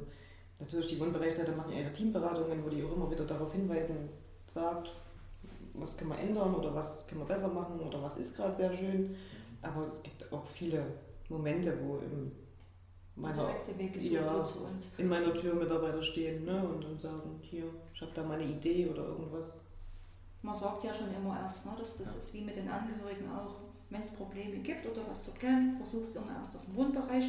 [0.60, 4.10] natürlich die Wohnbereichsleiter machen ihre Teamberatungen, wo die auch immer wieder darauf hinweisen,
[4.48, 4.90] sagt,
[5.74, 8.76] was können wir ändern oder was können wir besser machen oder was ist gerade sehr
[8.76, 9.16] schön.
[9.62, 10.84] Aber es gibt auch viele
[11.30, 12.32] Momente, wo im
[13.20, 14.48] meiner, ja,
[14.98, 18.50] in meiner Tür Mitarbeiter stehen ne, und dann sagen, hier, ich habe da mal eine
[18.50, 19.56] Idee oder irgendwas.
[20.42, 22.18] Man sagt ja schon immer erst, ne, dass das ja.
[22.18, 23.56] ist wie mit den Angehörigen auch,
[23.90, 27.26] wenn es Probleme gibt oder was zu klären, versucht es immer erst auf dem Wohnbereich.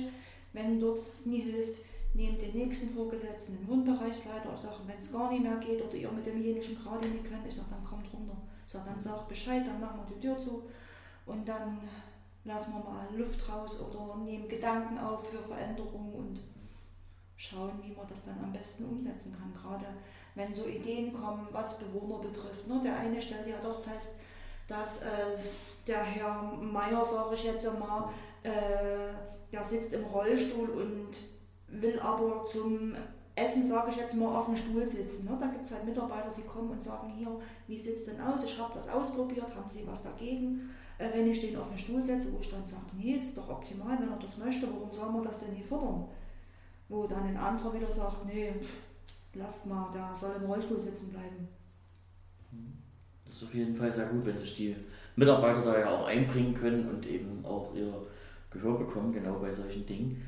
[0.52, 1.80] Wenn dort es nie hilft,
[2.14, 5.94] nehmt den nächsten Vorgesetzten, den Wohnbereichsleiter, ich sage, wenn es gar nicht mehr geht oder
[5.94, 8.36] ihr mit demjenigen gerade nicht könnt, ich sage, dann kommt runter.
[8.66, 10.64] Ich sage, dann sagt Bescheid, dann machen wir die Tür zu
[11.26, 11.78] und dann
[12.44, 16.40] lassen wir mal Luft raus oder nehmen Gedanken auf für Veränderungen und
[17.36, 19.52] schauen, wie man das dann am besten umsetzen kann.
[19.54, 19.86] Gerade
[20.34, 22.66] wenn so Ideen kommen, was Bewohner betrifft.
[22.68, 22.80] Ne?
[22.84, 24.18] Der eine stellt ja doch fest,
[24.68, 25.36] dass äh,
[25.86, 28.10] der Herr Meier, sage ich jetzt mal,
[28.42, 29.12] äh,
[29.52, 31.18] der sitzt im Rollstuhl und
[31.70, 32.94] will aber zum
[33.34, 35.26] Essen, sage ich jetzt mal, auf dem Stuhl sitzen.
[35.26, 35.36] Ne?
[35.40, 37.28] Da gibt es halt Mitarbeiter, die kommen und sagen, hier,
[37.66, 38.44] wie sieht es denn aus?
[38.44, 40.70] Ich habe das ausprobiert, haben Sie was dagegen?
[40.98, 43.48] Äh, wenn ich den auf den Stuhl setze, wo ich dann sage, nee, ist doch
[43.48, 46.06] optimal, wenn er das möchte, warum soll man das denn nicht fördern?
[46.88, 48.52] Wo dann ein anderer wieder sagt, nee,
[49.34, 51.48] lasst mal, der soll im Rollstuhl sitzen bleiben.
[53.24, 54.76] Das ist auf jeden Fall sehr gut, wenn sich die
[55.14, 57.94] Mitarbeiter da ja auch einbringen können und eben auch ihr
[58.50, 60.20] Gehör bekommen, genau bei solchen Dingen.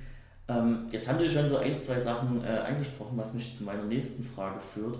[0.48, 3.84] Ähm, jetzt haben Sie schon so ein, zwei Sachen äh, angesprochen, was mich zu meiner
[3.84, 4.98] nächsten Frage führt.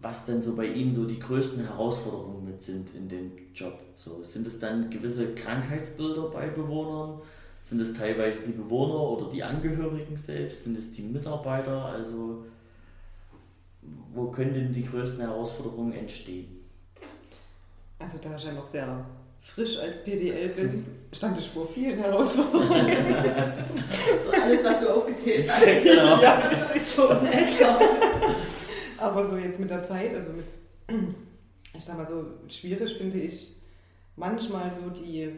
[0.00, 3.78] Was denn so bei Ihnen so die größten Herausforderungen mit sind in dem Job?
[3.96, 7.20] So, sind es dann gewisse Krankheitsbilder bei Bewohnern?
[7.62, 10.64] Sind es teilweise die Bewohner oder die Angehörigen selbst?
[10.64, 11.86] Sind es die Mitarbeiter?
[11.86, 12.44] Also,
[14.12, 16.60] wo können denn die größten Herausforderungen entstehen?
[17.98, 19.06] Also, da ich ja noch sehr
[19.44, 22.88] frisch als PDL bin, stand ich vor vielen Herausforderungen.
[24.24, 25.64] so alles, was du aufgezählt hast.
[25.82, 26.20] genau.
[26.20, 27.08] Ja, richtig so.
[28.98, 30.46] Aber so jetzt mit der Zeit, also mit,
[31.76, 33.60] ich sag mal so, schwierig finde ich
[34.16, 35.30] manchmal so die,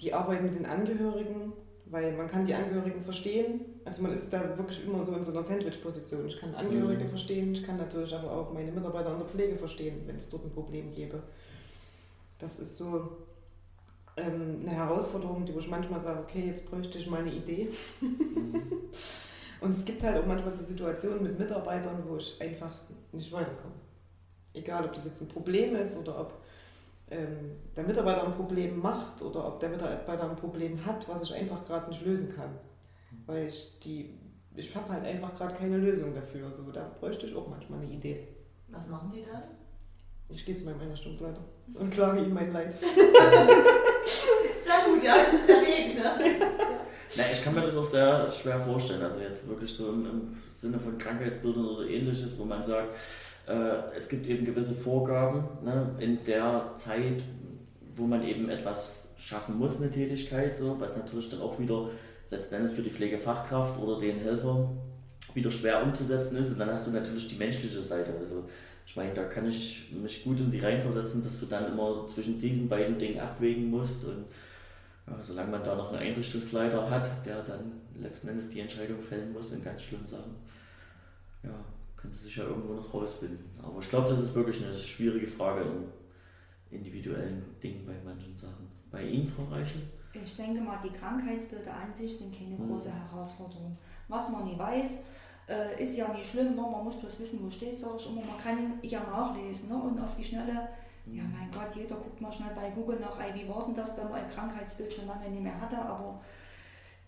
[0.00, 1.52] die Arbeit mit den Angehörigen,
[1.86, 3.60] weil man kann die Angehörigen verstehen.
[3.84, 6.28] Also man ist da wirklich immer so in so einer Sandwich-Position.
[6.28, 7.10] Ich kann Angehörige mhm.
[7.10, 10.44] verstehen, ich kann natürlich aber auch meine Mitarbeiter an der Pflege verstehen, wenn es dort
[10.44, 11.22] ein Problem gäbe.
[12.38, 13.26] Das ist so
[14.16, 17.70] ähm, eine Herausforderung, die wo ich manchmal sage, okay, jetzt bräuchte ich mal eine Idee.
[19.60, 22.72] Und es gibt halt auch manchmal so Situationen mit Mitarbeitern, wo ich einfach
[23.12, 23.74] nicht weiterkomme.
[24.52, 26.42] Egal, ob das jetzt ein Problem ist oder ob
[27.10, 31.34] ähm, der Mitarbeiter ein Problem macht oder ob der Mitarbeiter ein Problem hat, was ich
[31.34, 32.50] einfach gerade nicht lösen kann.
[33.26, 34.18] Weil ich die,
[34.54, 36.52] ich habe halt einfach gerade keine Lösung dafür.
[36.52, 38.28] So, da bräuchte ich auch manchmal eine Idee.
[38.68, 39.42] Was machen Sie dann?
[40.28, 41.40] Ich gehe zu meinem Einrichtungsleiter
[41.74, 42.72] und klage ihm mein Leid.
[42.72, 42.90] Sehr
[44.86, 46.14] gut, ja, das ist der Weg, ne?
[47.16, 49.02] Na, ich kann mir das auch sehr schwer vorstellen.
[49.02, 52.96] Also jetzt wirklich so im, im Sinne von Krankheitsbildern oder ähnliches, wo man sagt,
[53.46, 57.22] äh, es gibt eben gewisse Vorgaben ne, in der Zeit,
[57.94, 61.90] wo man eben etwas schaffen muss, eine Tätigkeit, so, was natürlich dann auch wieder
[62.30, 64.70] letzten Endes für die Pflegefachkraft oder den Helfer
[65.34, 66.52] wieder schwer umzusetzen ist.
[66.52, 68.14] Und dann hast du natürlich die menschliche Seite.
[68.18, 68.44] Also
[68.86, 72.38] Ich meine, da kann ich mich gut in sie reinversetzen, dass du dann immer zwischen
[72.38, 74.26] diesen beiden Dingen abwägen musst und
[75.06, 79.32] ja, solange man da noch einen Einrichtungsleiter hat, der dann letzten Endes die Entscheidung fällen
[79.32, 80.34] muss in ganz schlimmen Sachen,
[81.42, 81.54] ja,
[81.96, 83.50] können sie sich ja irgendwo noch rausfinden.
[83.62, 88.68] Aber ich glaube, das ist wirklich eine schwierige Frage in individuellen Dingen bei manchen Sachen.
[88.90, 89.82] Bei Ihnen, Frau Reichel?
[90.12, 92.68] Ich denke mal, die Krankheitsbilder an sich sind keine mhm.
[92.68, 93.76] große Herausforderung.
[94.08, 95.02] Was man nie weiß,
[95.48, 96.62] äh, ist ja nicht schlimm, ne?
[96.62, 98.22] man muss bloß wissen, wo steht, sage ich immer.
[98.22, 99.76] Man kann ja nachlesen ne?
[99.76, 100.68] und auf die Schnelle,
[101.06, 101.16] mhm.
[101.16, 104.08] ja mein Gott, jeder guckt mal schnell bei Google nach, wie war denn das, wenn
[104.08, 106.20] man ein Krankheitsbild schon lange nicht mehr hatte, aber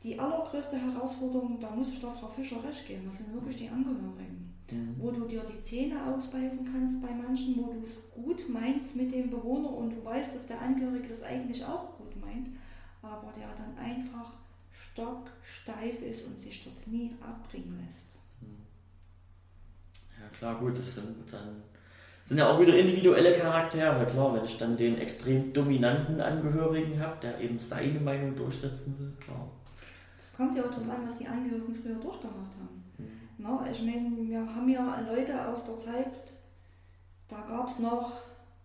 [0.02, 3.68] die allergrößte Herausforderung, da muss ich doch Frau Fischer recht geben, das sind wirklich die
[3.68, 4.54] Angehörigen.
[4.70, 4.96] Mhm.
[4.98, 9.12] Wo du dir die Zähne ausbeißen kannst bei manchen, wo du es gut meinst mit
[9.12, 12.48] dem Bewohner und du weißt, dass der Angehörige das eigentlich auch gut meint,
[13.00, 14.32] aber der dann einfach
[14.72, 18.15] stocksteif ist und sich dort nie abbringen lässt.
[20.26, 21.62] Ja klar, gut, das sind dann
[22.26, 24.04] sind ja auch wieder individuelle Charaktere.
[24.06, 29.12] Klar, wenn ich dann den extrem dominanten Angehörigen habe, der eben seine Meinung durchsetzen will,
[29.20, 29.48] klar.
[30.18, 32.84] Es kommt ja auch darauf an, was die Angehörigen früher durchgemacht haben.
[32.98, 33.28] Mhm.
[33.38, 36.16] Na, ich meine, wir haben ja Leute aus der Zeit,
[37.28, 38.22] da gab es noch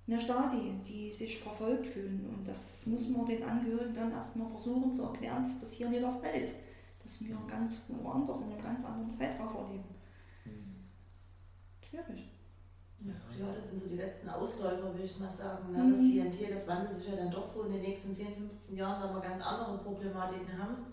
[0.07, 2.27] eine Stasi, die sich verfolgt fühlen.
[2.35, 6.01] Und das muss man den Angehörigen dann erstmal versuchen zu erklären, dass das hier nicht
[6.01, 6.55] der Fall ist.
[7.03, 9.90] Dass wir ganz woanders in einem ganz anderen Zeitraum erleben.
[11.91, 12.29] Schwierig.
[13.03, 15.71] Ja, das sind so die letzten Ausläufer, würde ich mal sagen.
[15.71, 15.91] Ne?
[15.91, 16.11] Das mhm.
[16.11, 19.15] Klientel, das wandelt sich ja dann doch so in den nächsten 10, 15 Jahren, wenn
[19.15, 20.85] wir ganz andere Problematiken haben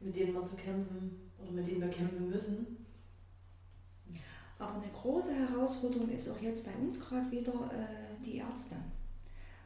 [0.00, 2.86] mit denen wir zu kämpfen oder mit denen wir kämpfen müssen.
[4.58, 8.76] Aber eine große Herausforderung ist auch jetzt bei uns gerade wieder äh, die Ärzte.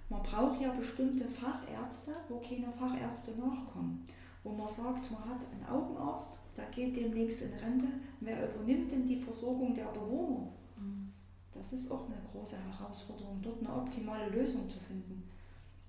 [0.09, 4.09] Man braucht ja bestimmte Fachärzte, wo keine Fachärzte nachkommen.
[4.43, 7.87] Wo man sagt, man hat einen Augenarzt, der geht demnächst in Rente.
[8.19, 10.49] Wer übernimmt denn die Versorgung der Bewohner?
[11.61, 11.63] Mhm.
[11.63, 15.29] Das ist auch eine große Herausforderung, dort eine optimale Lösung zu finden.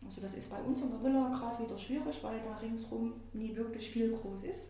[0.03, 3.55] Also das ist bei uns in der Villa gerade wieder schwierig, weil da ringsrum nie
[3.55, 4.69] wirklich viel groß ist.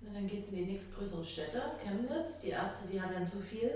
[0.00, 2.40] Und dann geht es in die nächstgrößere Städte, Chemnitz.
[2.40, 3.70] Die Ärzte, die haben dann zu viel.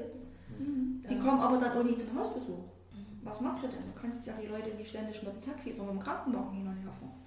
[0.59, 1.02] Mhm.
[1.09, 1.20] Die ja.
[1.20, 2.59] kommen aber dann auch nie zum Hausbesuch.
[2.92, 3.20] Mhm.
[3.22, 3.92] Was machst du denn?
[3.92, 6.66] Du kannst ja die Leute nicht ständig mit dem Taxi oder mit dem Krankenwagen hin
[6.66, 7.26] und her fahren.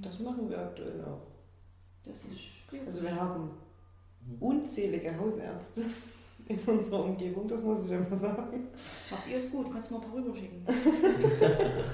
[0.00, 1.26] Das machen wir aktuell auch.
[2.04, 2.86] Das ist schwierig.
[2.86, 3.50] Also wir haben
[4.40, 5.82] unzählige Hausärzte
[6.48, 8.68] in unserer Umgebung, das muss ich immer sagen.
[9.10, 10.64] Habt ihr es gut, kannst du mal ein paar rüberschicken.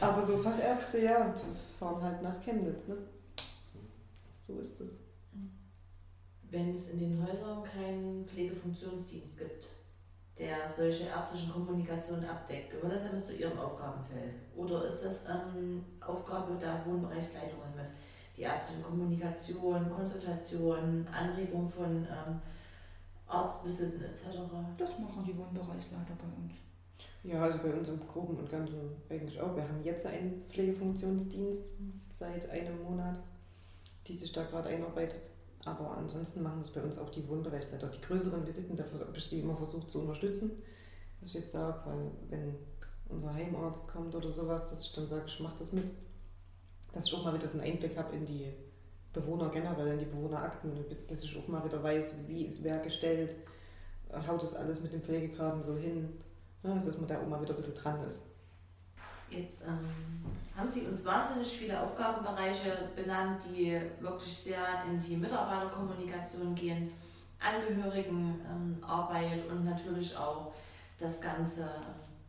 [0.00, 1.32] Aber so Fachärzte, ja,
[1.78, 2.88] fahren halt nach Chemnitz.
[2.88, 2.96] Ne?
[4.40, 5.00] So ist es.
[6.50, 9.68] Wenn es in den Häusern keinen Pflegefunktionsdienst gibt,
[10.36, 14.34] der solche ärztlichen Kommunikationen abdeckt, gehört das ja mit zu Ihrem Aufgabenfeld?
[14.56, 17.86] Oder ist das ähm, Aufgabe der Wohnbereichsleitungen mit?
[18.36, 22.40] Die ärztliche Kommunikation, Konsultation, Anregung von ähm,
[23.32, 24.24] Arztvisiten etc.
[24.76, 26.52] Das machen die Wohnbereichsleiter bei uns.
[27.24, 28.74] Ja, also bei uns im Groben und Ganzen
[29.08, 29.54] eigentlich auch.
[29.54, 31.64] Wir haben jetzt einen Pflegefunktionsdienst
[32.10, 33.20] seit einem Monat,
[34.06, 35.30] die sich da gerade einarbeitet.
[35.64, 37.88] Aber ansonsten machen es bei uns auch die Wohnbereichsleiter.
[37.88, 40.50] Die größeren Visiten, da habe ich sie immer versucht zu unterstützen.
[41.20, 42.56] Was ich jetzt sage, weil wenn
[43.08, 45.84] unser Heimarzt kommt oder sowas, dass ich dann sage, ich mache das mit.
[46.92, 48.52] Dass ich auch mal wieder den Einblick habe in die
[49.12, 50.72] Bewohner generell, in die Bewohnerakten,
[51.08, 53.34] dass ich auch mal wieder weiß, wie ist wer gestellt,
[54.26, 56.20] haut das alles mit den Pflegegraden so hin,
[56.62, 58.30] ne, also dass man da auch mal wieder ein bisschen dran ist.
[59.30, 59.78] Jetzt ähm,
[60.56, 66.92] haben Sie uns wahnsinnig viele Aufgabenbereiche benannt, die wirklich sehr in die Mitarbeiterkommunikation gehen,
[67.40, 70.52] Angehörigenarbeit ähm, und natürlich auch
[70.98, 71.68] das ganze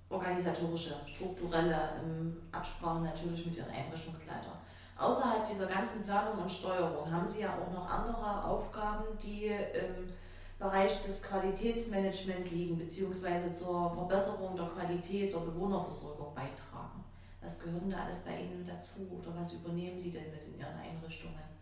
[0.10, 4.62] organisatorische, strukturelle ähm, Absprachen natürlich mit Ihren Einrichtungsleitern.
[4.98, 10.14] Außerhalb dieser ganzen Planung und Steuerung haben Sie ja auch noch andere Aufgaben, die im
[10.60, 17.04] Bereich des Qualitätsmanagements liegen, beziehungsweise zur Verbesserung der Qualität der Bewohnerversorgung beitragen.
[17.42, 20.78] Was gehört da alles bei Ihnen dazu oder was übernehmen Sie denn mit in Ihren
[20.78, 21.54] Einrichtungen?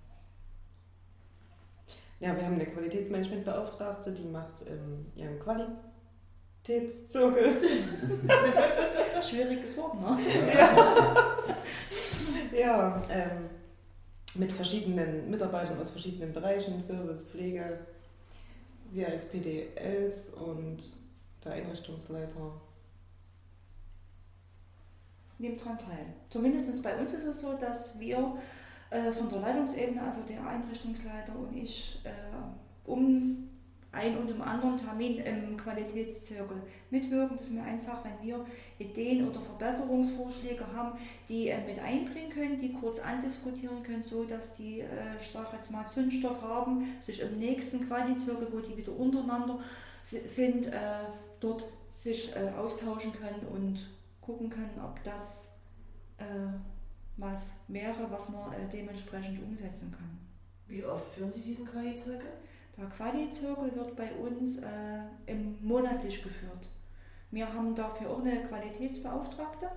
[2.20, 5.40] Ja, wir haben eine Qualitätsmanagementbeauftragte, die macht ähm, ihren
[6.64, 7.62] Qualitätszirkel.
[9.24, 10.18] Schwieriges Wort, ne?
[10.54, 11.36] Ja.
[12.58, 13.50] ja, ähm,
[14.36, 17.80] mit verschiedenen Mitarbeitern aus verschiedenen Bereichen, Service, Pflege,
[18.92, 20.80] wir als PDLs und
[21.44, 22.62] der Einrichtungsleiter.
[25.38, 26.06] Nimmt daran teil.
[26.30, 28.38] Zumindest bei uns ist es so, dass wir
[28.92, 33.51] äh, von der Leitungsebene, also der Einrichtungsleiter und ich, äh, um
[33.92, 36.58] ein und um anderen Termin im Qualitätszirkel
[36.90, 38.46] mitwirken, dass wir einfach, wenn wir
[38.80, 44.56] Ideen oder Verbesserungsvorschläge haben, die äh, mit einbringen können, die kurz andiskutieren können, so dass
[44.56, 44.86] die, äh,
[45.20, 49.60] ich sage jetzt mal, Zündstoff haben, sich im nächsten Qualitätszirkel, wo die wieder untereinander
[50.04, 50.72] sind, äh,
[51.40, 51.66] dort
[51.96, 53.90] sich äh, austauschen können und
[54.22, 55.58] gucken können, ob das
[56.18, 56.24] äh,
[57.18, 60.18] was wäre, was man äh, dementsprechend umsetzen kann.
[60.68, 62.32] Wie oft führen Sie diesen Quali-Zirkel?
[62.82, 66.68] Der Quali-Zirkel wird bei uns äh, monatlich geführt.
[67.30, 69.70] Wir haben dafür auch eine Qualitätsbeauftragte.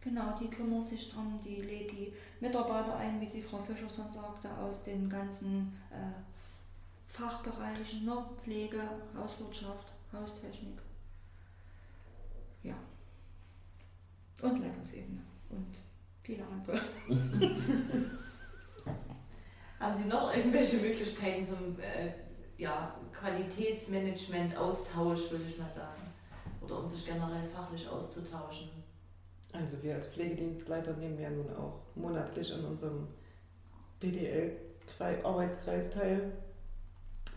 [0.00, 4.10] Genau, die kümmert sich darum, die lädt die Mitarbeiter ein, wie die Frau Fischer schon
[4.10, 6.20] sagte, aus den ganzen äh,
[7.06, 8.26] Fachbereichen, ne?
[8.42, 8.82] Pflege,
[9.16, 10.80] Hauswirtschaft, Haustechnik.
[12.64, 12.74] Ja.
[14.42, 15.76] Und Leitungsebene und
[16.24, 16.80] viele andere.
[19.84, 22.10] Haben Sie noch irgendwelche Möglichkeiten zum äh,
[22.56, 26.10] ja, Qualitätsmanagement, Austausch, würde ich mal sagen?
[26.62, 28.70] Oder um sich generell fachlich auszutauschen?
[29.52, 33.08] Also wir als Pflegedienstleiter nehmen ja nun auch monatlich an unserem
[34.00, 36.32] PDL-Arbeitskreis teil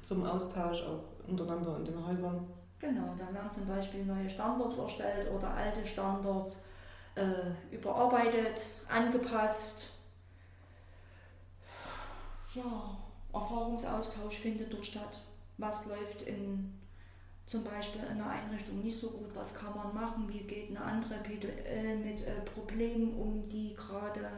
[0.02, 2.48] zum Austausch auch untereinander in den Häusern.
[2.80, 6.64] Genau, da werden zum Beispiel neue Standards erstellt oder alte Standards
[7.16, 9.97] äh, überarbeitet, angepasst.
[12.56, 12.98] Ja,
[13.34, 15.22] Erfahrungsaustausch findet dort statt.
[15.58, 16.78] Was läuft in
[17.48, 20.82] zum Beispiel in einer Einrichtung nicht so gut, was kann man machen, wie geht eine
[20.82, 24.30] andere PDL mit äh, Problemen um, die gerade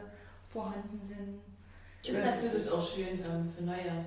[0.46, 1.40] vorhanden sind.
[2.04, 4.04] Ist natürlich auch schön ähm, für neue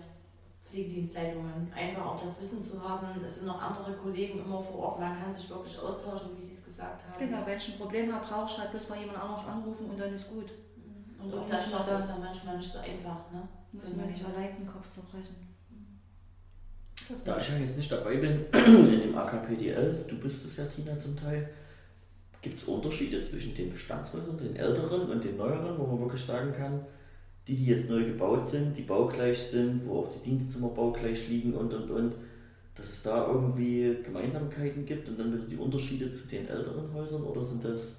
[0.66, 3.06] Pflegedienstleitungen, einfach auch das Wissen zu haben.
[3.24, 6.54] Es sind noch andere Kollegen immer vor Ort, man kann sich wirklich austauschen, wie Sie
[6.54, 7.20] es gesagt haben.
[7.20, 10.00] Genau, wenn ich ein Problem habe, brauche ich halt bloß mal jemand anders anrufen und
[10.00, 10.50] dann ist gut.
[11.22, 13.32] Und auch das Start ist dann manchmal nicht so einfach.
[13.32, 13.48] Ne?
[13.74, 15.36] Muss man nicht allein den Kopf zerbrechen.
[17.26, 20.98] Da ich ja jetzt nicht dabei bin in dem AKPDL, du bist es ja, Tina,
[21.00, 21.50] zum Teil,
[22.42, 26.54] gibt es Unterschiede zwischen den Bestandshäusern, den älteren und den neueren, wo man wirklich sagen
[26.54, 26.86] kann,
[27.48, 31.54] die, die jetzt neu gebaut sind, die baugleich sind, wo auch die Dienstzimmer baugleich liegen
[31.54, 32.16] und und und,
[32.76, 37.24] dass es da irgendwie Gemeinsamkeiten gibt und dann wieder die Unterschiede zu den älteren Häusern
[37.24, 37.98] oder sind das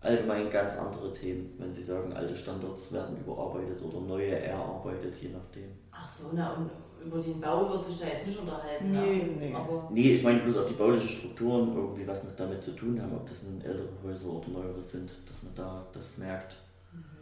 [0.00, 5.30] allgemein ganz andere Themen, wenn Sie sagen, alte Standards werden überarbeitet oder neue erarbeitet, je
[5.30, 5.70] nachdem?
[5.90, 6.70] Ach so, na und
[7.04, 8.90] über den Bau wird sich da jetzt nicht unterhalten.
[8.90, 9.36] Nee, ne?
[9.38, 9.54] nee.
[9.54, 13.00] Aber Nee, ich meine bloß, ob die baulichen Strukturen irgendwie was mit damit zu tun
[13.00, 16.56] haben, ob das nun ältere Häuser oder neuere sind, dass man da das merkt.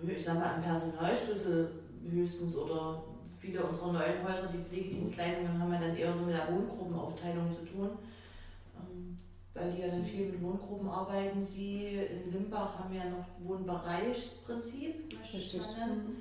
[0.06, 1.70] ich sag mal, ein Personalschlüssel
[2.10, 3.02] höchstens oder
[3.36, 7.64] viele unserer neuen Häuser, die Pflegedienstleitungen, haben ja dann eher so mit der Wohngruppenaufteilung zu
[7.70, 7.90] tun.
[9.54, 11.40] Weil die ja dann viel mit Wohngruppen arbeiten.
[11.40, 16.16] Sie in Limbach haben ja noch Wohnbereichsprinzip, möchte ich mal nennen.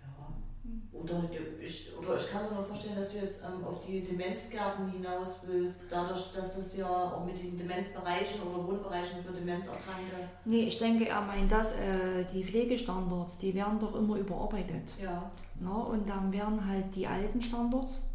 [0.00, 0.98] Ja.
[0.98, 1.30] Oder
[1.60, 5.44] ich, oder ich kann mir nur vorstellen, dass du jetzt ähm, auf die Demenzgärten hinaus
[5.46, 10.16] willst, dadurch, dass das ja auch mit diesen Demenzbereichen oder Wohnbereichen für Demenzerkrankte.
[10.44, 14.94] Nee, ich denke, er meint das, äh, die Pflegestandards, die werden doch immer überarbeitet.
[15.00, 15.30] Ja.
[15.60, 18.10] Na, und dann werden halt die alten Standards,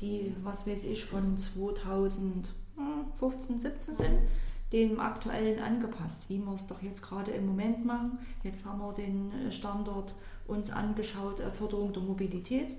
[0.00, 1.36] die, was weiß ich, von
[2.76, 4.18] 2015, 17 sind,
[4.72, 8.18] dem aktuellen angepasst, wie wir es doch jetzt gerade im Moment machen.
[8.42, 10.14] Jetzt haben wir den äh, Standard
[10.46, 12.74] uns angeschaut, äh, Förderung der Mobilität,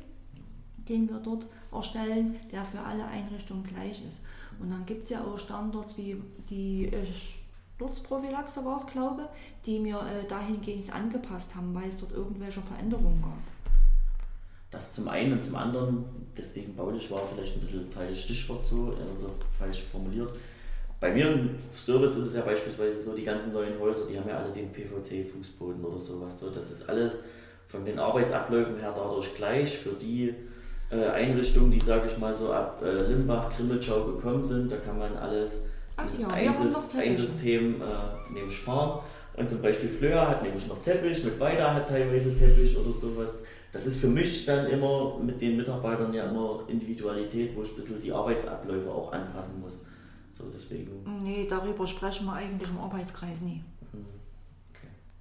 [0.89, 4.23] den wir dort erstellen, der für alle Einrichtungen gleich ist.
[4.59, 7.05] Und dann gibt es ja auch Standards wie die äh,
[7.75, 9.29] Sturzprophylaxe war es, glaube
[9.65, 13.52] die wir äh, dahingehend angepasst haben, weil es dort irgendwelche Veränderungen gab.
[14.73, 16.03] Das zum einen und zum anderen,
[16.35, 20.31] deswegen baulich war vielleicht ein bisschen ein falsches Stichwort so, also falsch formuliert.
[20.99, 24.27] Bei mir im Service ist es ja beispielsweise so, die ganzen neuen Häuser, die haben
[24.27, 26.39] ja alle den PVC-Fußboden oder sowas.
[26.39, 27.19] So, das ist alles
[27.67, 30.33] von den Arbeitsabläufen her dadurch gleich für die
[30.89, 34.71] äh, Einrichtungen, die, sage ich mal, so ab äh, Limbach, Grimmelschau gekommen sind.
[34.71, 35.65] Da kann man alles
[35.97, 37.15] Ach ja, ein, ein.
[37.15, 39.01] System äh, nämlich fahren.
[39.35, 43.31] Und zum Beispiel Fleur hat nämlich noch Teppich, mit Weida hat teilweise Teppich oder sowas.
[43.73, 47.75] Das ist für mich dann immer mit den Mitarbeitern ja immer Individualität, wo ich ein
[47.77, 49.79] bisschen die Arbeitsabläufe auch anpassen muss.
[50.31, 51.03] So, deswegen.
[51.23, 53.63] Nee, darüber sprechen wir eigentlich im Arbeitskreis nie.
[53.91, 54.05] hm,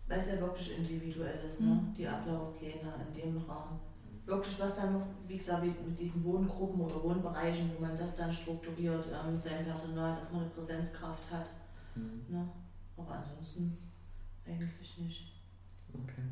[0.06, 1.66] Weil es ja wirklich individuell ist, ne?
[1.68, 1.94] Mhm.
[1.96, 3.80] die Ablaufpläne in dem Rahmen.
[4.26, 9.04] Wirklich was dann, wie gesagt, mit diesen Wohngruppen oder Wohnbereichen, wo man das dann strukturiert
[9.06, 11.46] äh, mit seinem Personal, dass man eine Präsenzkraft hat.
[11.94, 12.46] hm, Ne?
[12.98, 13.78] Aber ansonsten
[14.46, 15.32] eigentlich nicht.
[15.94, 16.22] Okay.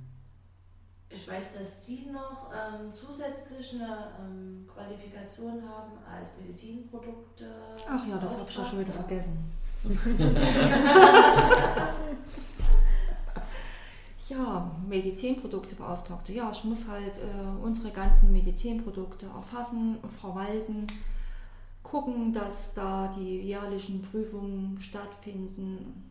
[1.13, 7.51] Ich weiß, dass Sie noch ähm, zusätzlich eine ähm, Qualifikation haben als Medizinprodukte.
[7.89, 9.37] Ach ja, das habe ich ja schon wieder vergessen.
[14.29, 16.33] ja, Medizinproduktebeauftragte.
[16.33, 20.87] Ja, ich muss halt äh, unsere ganzen Medizinprodukte erfassen, verwalten,
[21.83, 26.10] gucken, dass da die jährlichen Prüfungen stattfinden,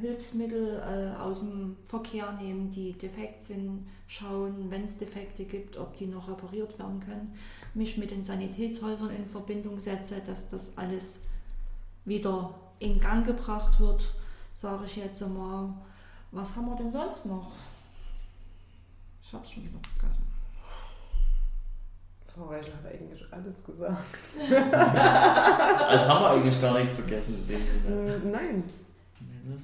[0.00, 5.96] Hilfsmittel äh, aus dem Verkehr nehmen, die defekt sind, schauen, wenn es Defekte gibt, ob
[5.96, 7.34] die noch repariert werden können,
[7.74, 11.20] mich mit den Sanitätshäusern in Verbindung setze, dass das alles
[12.04, 14.14] wieder in Gang gebracht wird,
[14.54, 15.74] sage ich jetzt mal.
[16.30, 17.52] Was haben wir denn sonst noch?
[19.22, 20.26] Ich habe es schon wieder vergessen.
[22.34, 24.04] Frau Reichel hat eigentlich alles gesagt.
[25.92, 28.14] Also haben wir eigentlich gar nichts vergessen in dem Sinne.
[28.14, 28.64] Äh, nein.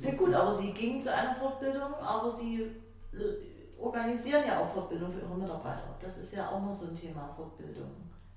[0.03, 2.63] Ja gut, aber Sie gingen zu einer Fortbildung, aber Sie
[3.13, 5.97] äh, organisieren ja auch Fortbildung für Ihre Mitarbeiter.
[6.01, 7.91] Das ist ja auch noch so ein Thema Fortbildung.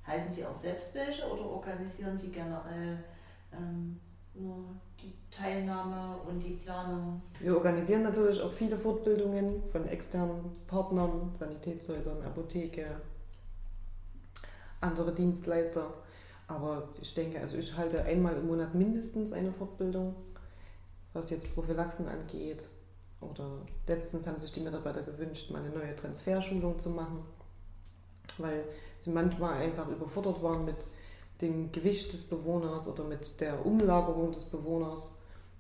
[0.06, 3.04] Halten Sie auch selbst welche oder organisieren Sie generell
[3.54, 4.00] ähm,
[4.34, 4.66] nur
[5.00, 7.22] die Teilnahme und die Planung?
[7.40, 12.86] Wir organisieren natürlich auch viele Fortbildungen von externen Partnern, Sanitätshäusern, Apotheke,
[14.80, 15.94] andere Dienstleister.
[16.48, 20.16] Aber ich denke, also ich halte einmal im Monat mindestens eine Fortbildung,
[21.14, 22.64] was jetzt Prophylaxen angeht.
[23.22, 27.24] Oder letztens haben sich die Mitarbeiter gewünscht, mal eine neue Transferschulung zu machen,
[28.38, 28.64] weil
[29.00, 30.78] sie manchmal einfach überfordert waren mit
[31.42, 35.18] dem Gewicht des Bewohners oder mit der Umlagerung des Bewohners.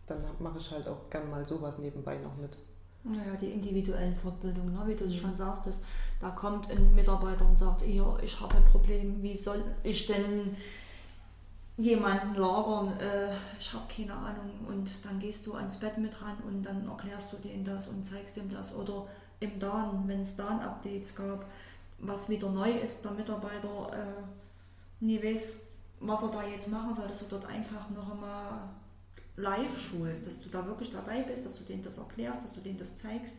[0.07, 2.57] Dann mache ich halt auch gern mal sowas nebenbei noch mit.
[3.03, 4.83] Naja, die individuellen Fortbildungen, ne?
[4.85, 5.81] wie du es schon sagst, dass
[6.19, 10.55] da kommt ein Mitarbeiter und sagt, ich habe ein Problem, wie soll ich denn
[11.81, 14.51] jemanden lagern, äh, ich habe keine Ahnung.
[14.67, 18.05] Und dann gehst du ans Bett mit ran und dann erklärst du denen das und
[18.05, 18.73] zeigst ihm das.
[18.73, 19.07] Oder
[19.39, 21.45] im Dan, wenn es Dan-Updates gab,
[21.99, 25.61] was wieder neu ist, der Mitarbeiter äh, nie weiß,
[25.99, 28.69] was er da jetzt machen soll, dass du dort einfach noch einmal
[29.37, 32.61] live schulst, dass du da wirklich dabei bist, dass du denen das erklärst, dass du
[32.61, 33.35] denen das zeigst.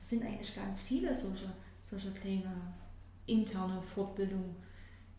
[0.00, 1.46] Das sind eigentlich ganz viele solche,
[1.82, 2.52] solche kleine
[3.26, 4.56] interne Fortbildungen,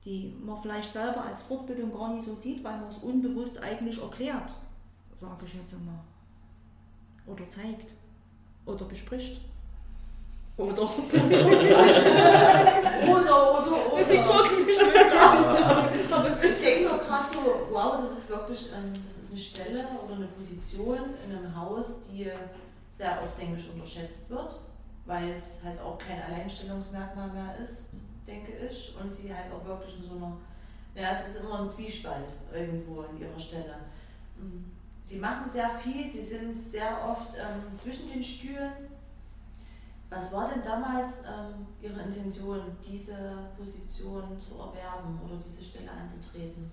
[0.06, 4.02] die man vielleicht selber als Fortbildung gar nicht so sieht, weil man es unbewusst eigentlich
[4.02, 4.54] erklärt,
[5.16, 6.00] sage ich jetzt einmal.
[7.28, 7.94] Oder zeigt.
[8.66, 9.42] Oder bespricht.
[10.58, 10.72] Oder.
[10.82, 10.90] oder,
[13.10, 14.04] oder, oder.
[14.04, 14.80] Sie gucken mich
[16.44, 20.16] Ich denke nur gerade so, wow, das ist wirklich ähm, das ist eine Stelle oder
[20.16, 22.30] eine Position in einem Haus, die
[22.92, 24.60] sehr oft, denke ich, unterschätzt wird,
[25.06, 27.92] weil es halt auch kein Alleinstellungsmerkmal mehr ist,
[28.28, 30.38] denke ich, und sie halt auch wirklich in so einer,
[30.96, 33.76] ja, es ist immer ein Zwiespalt irgendwo in ihrer Stelle.
[34.38, 34.72] Mhm.
[35.04, 38.72] Sie machen sehr viel, sie sind sehr oft ähm, zwischen den Stühlen.
[40.10, 43.16] Was war denn damals ähm, Ihre Intention, diese
[43.58, 46.70] Position zu erwerben oder diese Stelle anzutreten?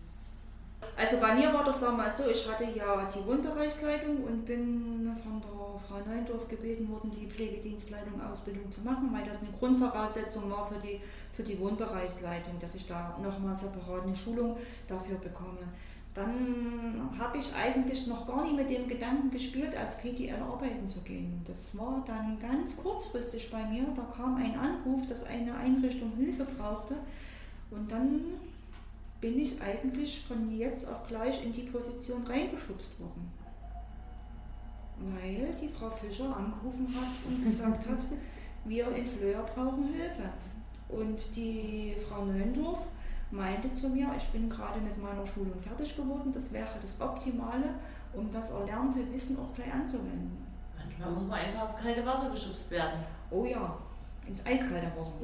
[0.97, 5.41] Also bei mir war das damals so, ich hatte ja die Wohnbereichsleitung und bin von
[5.41, 10.67] der Frau Neundorf gebeten worden, die Pflegedienstleitung Ausbildung zu machen, weil das eine Grundvoraussetzung war
[10.67, 11.01] für die,
[11.39, 14.57] für die Wohnbereichsleitung, dass ich da nochmal separat eine Schulung
[14.89, 15.69] dafür bekomme.
[16.13, 20.99] Dann habe ich eigentlich noch gar nicht mit dem Gedanken gespielt, als PDL arbeiten zu
[21.03, 21.41] gehen.
[21.47, 23.85] Das war dann ganz kurzfristig bei mir.
[23.95, 26.97] Da kam ein Anruf, dass eine Einrichtung Hilfe brauchte.
[27.71, 28.21] Und dann
[29.21, 33.31] bin ich eigentlich von jetzt auf gleich in die Position reingeschubst worden.
[34.99, 38.01] Weil die Frau Fischer angerufen hat und gesagt hat,
[38.65, 40.31] wir in Flöhr brauchen Hilfe.
[40.89, 42.79] Und die Frau Neuendorf
[43.31, 47.75] meinte zu mir, ich bin gerade mit meiner Schulung fertig geworden, das wäre das Optimale,
[48.15, 50.47] um das erlernte Wissen auch gleich anzuwenden.
[50.77, 53.01] Manchmal muss man einfach ins kalte Wasser geschubst werden.
[53.31, 53.77] Oh ja,
[54.27, 55.13] ins eiskalte Wasser.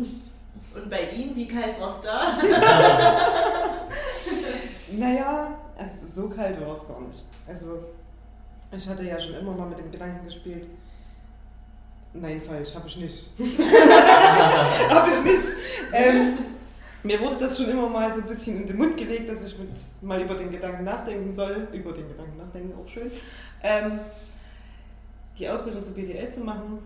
[0.74, 2.38] Und bei Ihnen, wie kalt war es da?
[4.92, 7.26] naja, also so kalt war es gar nicht.
[7.46, 7.80] Also
[8.70, 10.68] ich hatte ja schon immer mal mit dem Gedanken gespielt,
[12.14, 13.30] Nein, falsch, habe ich nicht.
[14.88, 15.44] habe ich nicht.
[15.92, 16.38] Ähm,
[17.02, 19.58] mir wurde das schon immer mal so ein bisschen in den Mund gelegt, dass ich
[19.58, 19.68] mit,
[20.00, 21.66] mal über den Gedanken nachdenken soll.
[21.72, 23.10] Über den Gedanken nachdenken, auch schön.
[23.64, 23.98] Ähm,
[25.36, 26.78] die Ausbildung zur BDL zu machen.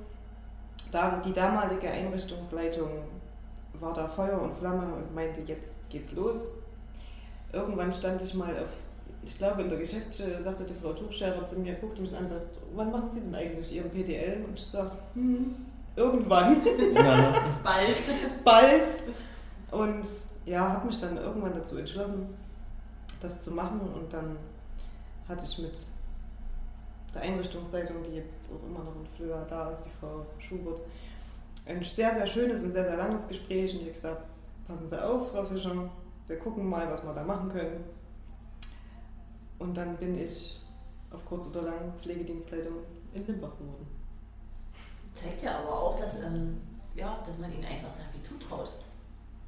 [0.90, 2.88] Da, die damalige Einrichtungsleitung
[3.74, 6.48] war da Feuer und Flamme und meinte, jetzt geht's los.
[7.52, 8.70] Irgendwann stand ich mal auf,
[9.28, 12.30] ich glaube in der Geschäftsstelle, sagte die Frau Tuchscherer zu mir, guckte mich an und
[12.30, 14.42] sagt, wann machen Sie denn eigentlich Ihren PDL?
[14.44, 15.54] Und ich sage, hm,
[15.94, 16.56] irgendwann.
[16.94, 17.44] Ja.
[17.62, 17.96] Bald.
[18.42, 18.88] Bald.
[19.70, 20.06] Und
[20.46, 22.34] ja, habe mich dann irgendwann dazu entschlossen,
[23.20, 23.80] das zu machen.
[23.80, 24.36] Und dann
[25.28, 25.78] hatte ich mit
[27.14, 30.80] der Einrichtungsleitung, die jetzt auch immer noch in Flöhr da ist, die Frau Schubert,
[31.66, 33.72] ein sehr, sehr schönes und sehr, sehr langes Gespräch.
[33.74, 34.22] Und ich habe gesagt,
[34.66, 35.90] passen Sie auf, Frau Fischer,
[36.28, 37.97] wir gucken mal, was wir da machen können.
[39.58, 40.60] Und dann bin ich
[41.10, 42.74] auf kurz oder lang Pflegedienstleitung
[43.12, 43.86] in Limbach geworden.
[45.12, 46.60] Zeigt ja aber auch, dass, ähm,
[46.94, 48.70] ja, dass man ihnen einfach viel zutraut.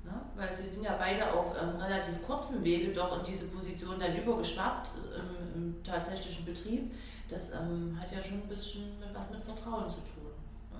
[0.04, 0.12] Ne?
[0.34, 4.16] Weil sie sind ja beide auf ähm, relativ kurzen Wege doch in diese Position dann
[4.16, 6.92] übergeschwappt ähm, im tatsächlichen Betrieb.
[7.28, 10.32] Das ähm, hat ja schon ein bisschen was mit Vertrauen zu tun.
[10.72, 10.78] Ne?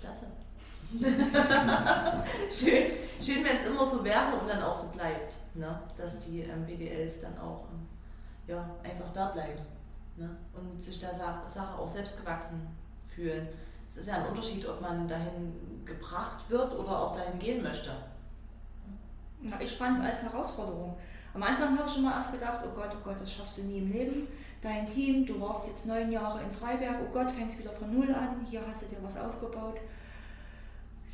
[0.00, 0.26] Klasse.
[2.50, 2.82] schön,
[3.22, 5.80] schön wenn es immer so wäre und dann auch so bleibt, ne?
[5.96, 7.86] dass die ähm, BDLs dann auch ähm,
[8.46, 9.60] ja, einfach da bleiben
[10.16, 10.36] ne?
[10.54, 12.66] und sich der Sache auch selbst gewachsen
[13.04, 13.48] fühlen.
[13.88, 15.52] Es ist ja ein Unterschied, ob man dahin
[15.84, 17.90] gebracht wird oder auch dahin gehen möchte.
[19.42, 20.96] Na, ich fand es als Herausforderung.
[21.34, 23.78] Am Anfang habe ich immer erst gedacht, oh Gott, oh Gott, das schaffst du nie
[23.78, 24.28] im Leben.
[24.62, 28.14] Dein Team, du warst jetzt neun Jahre in Freiberg, oh Gott, fängst wieder von Null
[28.14, 29.78] an, hier hast du dir was aufgebaut.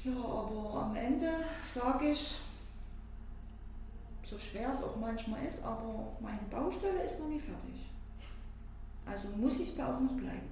[0.06, 1.26] Ja, aber am Ende
[1.64, 2.38] sage ich,
[4.24, 7.86] so schwer es auch manchmal ist, aber meine Baustelle ist noch nie fertig.
[9.04, 10.48] Also muss ich da auch noch bleiben.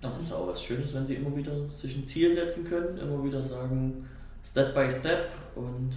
[0.00, 3.22] Das ist auch was Schönes, wenn Sie immer wieder sich ein Ziel setzen können, immer
[3.24, 4.08] wieder sagen,
[4.44, 5.92] Step by Step und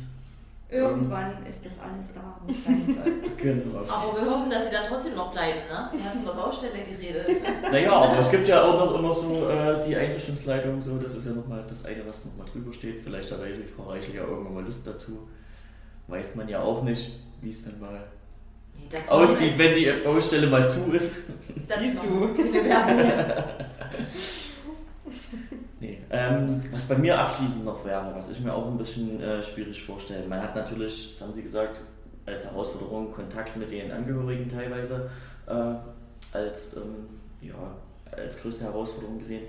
[0.69, 3.13] Irgendwann ist das alles da, wo es sein soll.
[3.37, 3.79] genau.
[3.79, 5.89] Aber wir hoffen, dass Sie dann trotzdem noch bleiben, ne?
[5.93, 7.25] Sie hatten von der Baustelle geredet.
[7.71, 11.25] Naja, aber es gibt ja auch noch immer so äh, die Einrichtungsleitung, so, das ist
[11.25, 13.01] ja nochmal das eine, was nochmal drüber steht.
[13.01, 15.29] Vielleicht hat die Frau Reichel ja irgendwann mal Lust dazu.
[16.07, 18.03] Weiß man ja auch nicht, wie es dann mal
[18.91, 21.15] nee, aussieht, wenn die Baustelle mal zu ist.
[21.79, 22.35] Siehst du.
[25.79, 25.99] Nee.
[26.09, 29.83] Ähm, was bei mir abschließend noch wäre, was ich mir auch ein bisschen äh, schwierig
[29.83, 30.27] vorstelle.
[30.27, 31.77] Man hat natürlich, das haben Sie gesagt,
[32.25, 35.09] als Herausforderung Kontakt mit den Angehörigen teilweise
[35.45, 35.51] äh,
[36.35, 37.07] als, ähm,
[37.41, 37.75] ja,
[38.11, 39.43] als größte Herausforderung gesehen.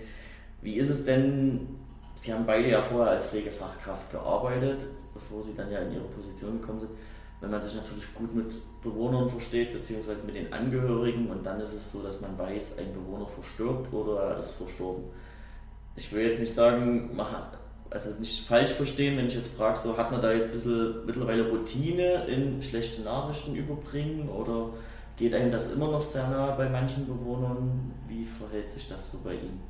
[0.60, 1.66] Wie ist es denn,
[2.14, 6.60] Sie haben beide ja vorher als Pflegefachkraft gearbeitet, bevor Sie dann ja in Ihre Position
[6.60, 6.90] gekommen sind.
[7.40, 8.52] Wenn man sich natürlich gut mit
[8.82, 12.92] Bewohnern versteht, beziehungsweise mit den Angehörigen und dann ist es so, dass man weiß, ein
[12.92, 15.04] Bewohner verstirbt oder er ist verstorben
[15.98, 17.18] ich will jetzt nicht sagen,
[17.90, 21.04] also nicht falsch verstehen, wenn ich jetzt frage, so hat man da jetzt ein bisschen
[21.06, 24.70] mittlerweile Routine in schlechte Nachrichten überbringen oder
[25.16, 27.92] geht einem das immer noch sehr nah bei manchen Bewohnern?
[28.06, 29.60] Wie verhält sich das so bei Ihnen?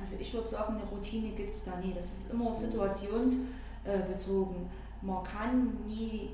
[0.00, 1.92] Also ich würde sagen, eine Routine gibt es da nie.
[1.94, 4.68] Das ist immer situationsbezogen.
[5.02, 6.30] Man kann nie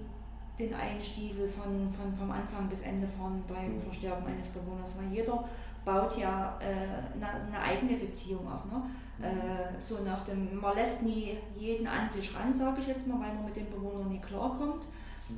[0.59, 3.83] den einen Stiefel von, von, vom Anfang bis Ende fahren beim mhm.
[3.83, 5.45] Versterben eines Bewohners, weil jeder
[5.85, 8.65] baut ja äh, eine, eine, eigene Beziehung auf.
[8.67, 8.83] Ne?
[9.23, 13.21] Äh, so nach dem, man lässt nie jeden an sich ran, sage ich jetzt mal,
[13.21, 14.87] weil man mit dem Bewohner nie klarkommt,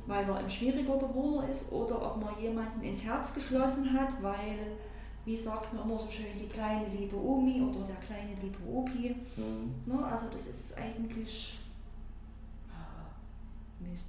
[0.07, 4.77] weil er ein schwieriger Bewohner ist oder ob man jemanden ins Herz geschlossen hat, weil,
[5.25, 9.15] wie sagt man immer so schön, die kleine liebe Omi oder der kleine liebe Opi.
[9.35, 9.73] Mhm.
[9.85, 10.05] Ne?
[10.05, 11.59] Also das ist eigentlich
[12.69, 14.05] oh, Mist.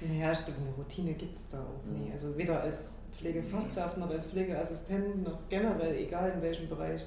[0.00, 2.04] Naja, stimmt, eine Routine gibt es da auch mhm.
[2.04, 2.12] nie.
[2.12, 7.02] Also weder als Pflegefachkraft noch als Pflegeassistent noch generell, egal in welchem Bereich.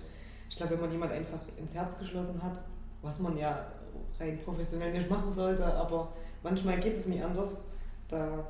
[0.53, 2.59] Ich glaube, wenn man jemand einfach ins Herz geschlossen hat,
[3.01, 3.65] was man ja
[4.19, 7.61] rein professionell nicht machen sollte, aber manchmal geht es nicht anders,
[8.07, 8.47] da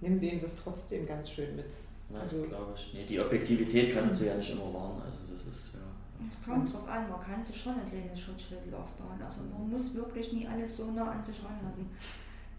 [0.00, 1.66] nimmt ihn das trotzdem ganz schön mit.
[2.12, 2.94] Ja, also, glaube ich.
[2.94, 5.00] Nee, die Objektivität kannst du ja nicht immer wahren.
[5.06, 5.80] Also das ist ja.
[6.28, 9.22] Es kommt drauf an, man kann sich schon ein kleines Schutzschild aufbauen.
[9.24, 11.88] Also man muss wirklich nie alles so nah an sich ranlassen.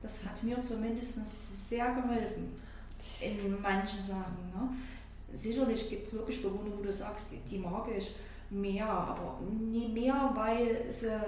[0.01, 2.53] Das hat mir zumindest sehr geholfen
[3.19, 4.53] in manchen Sachen.
[4.53, 4.69] Ne?
[5.37, 8.15] Sicherlich gibt es wirklich Bewohner, wo du sagst, die, die mag ich
[8.49, 11.19] mehr, aber nie mehr, weil sie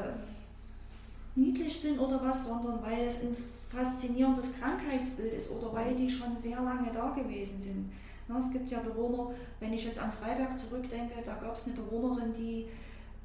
[1.35, 3.35] niedlich sind oder was, sondern weil es ein
[3.69, 7.91] faszinierendes Krankheitsbild ist oder weil die schon sehr lange da gewesen sind.
[8.27, 11.75] Na, es gibt ja Bewohner, wenn ich jetzt an Freiberg zurückdenke, da gab es eine
[11.75, 12.67] Bewohnerin, die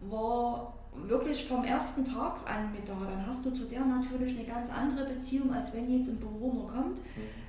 [0.08, 2.92] war wirklich vom ersten Tag an mit da.
[2.92, 6.70] Dann hast du zu der natürlich eine ganz andere Beziehung, als wenn jetzt ein Bewohner
[6.72, 6.98] kommt.
[6.98, 7.41] Mhm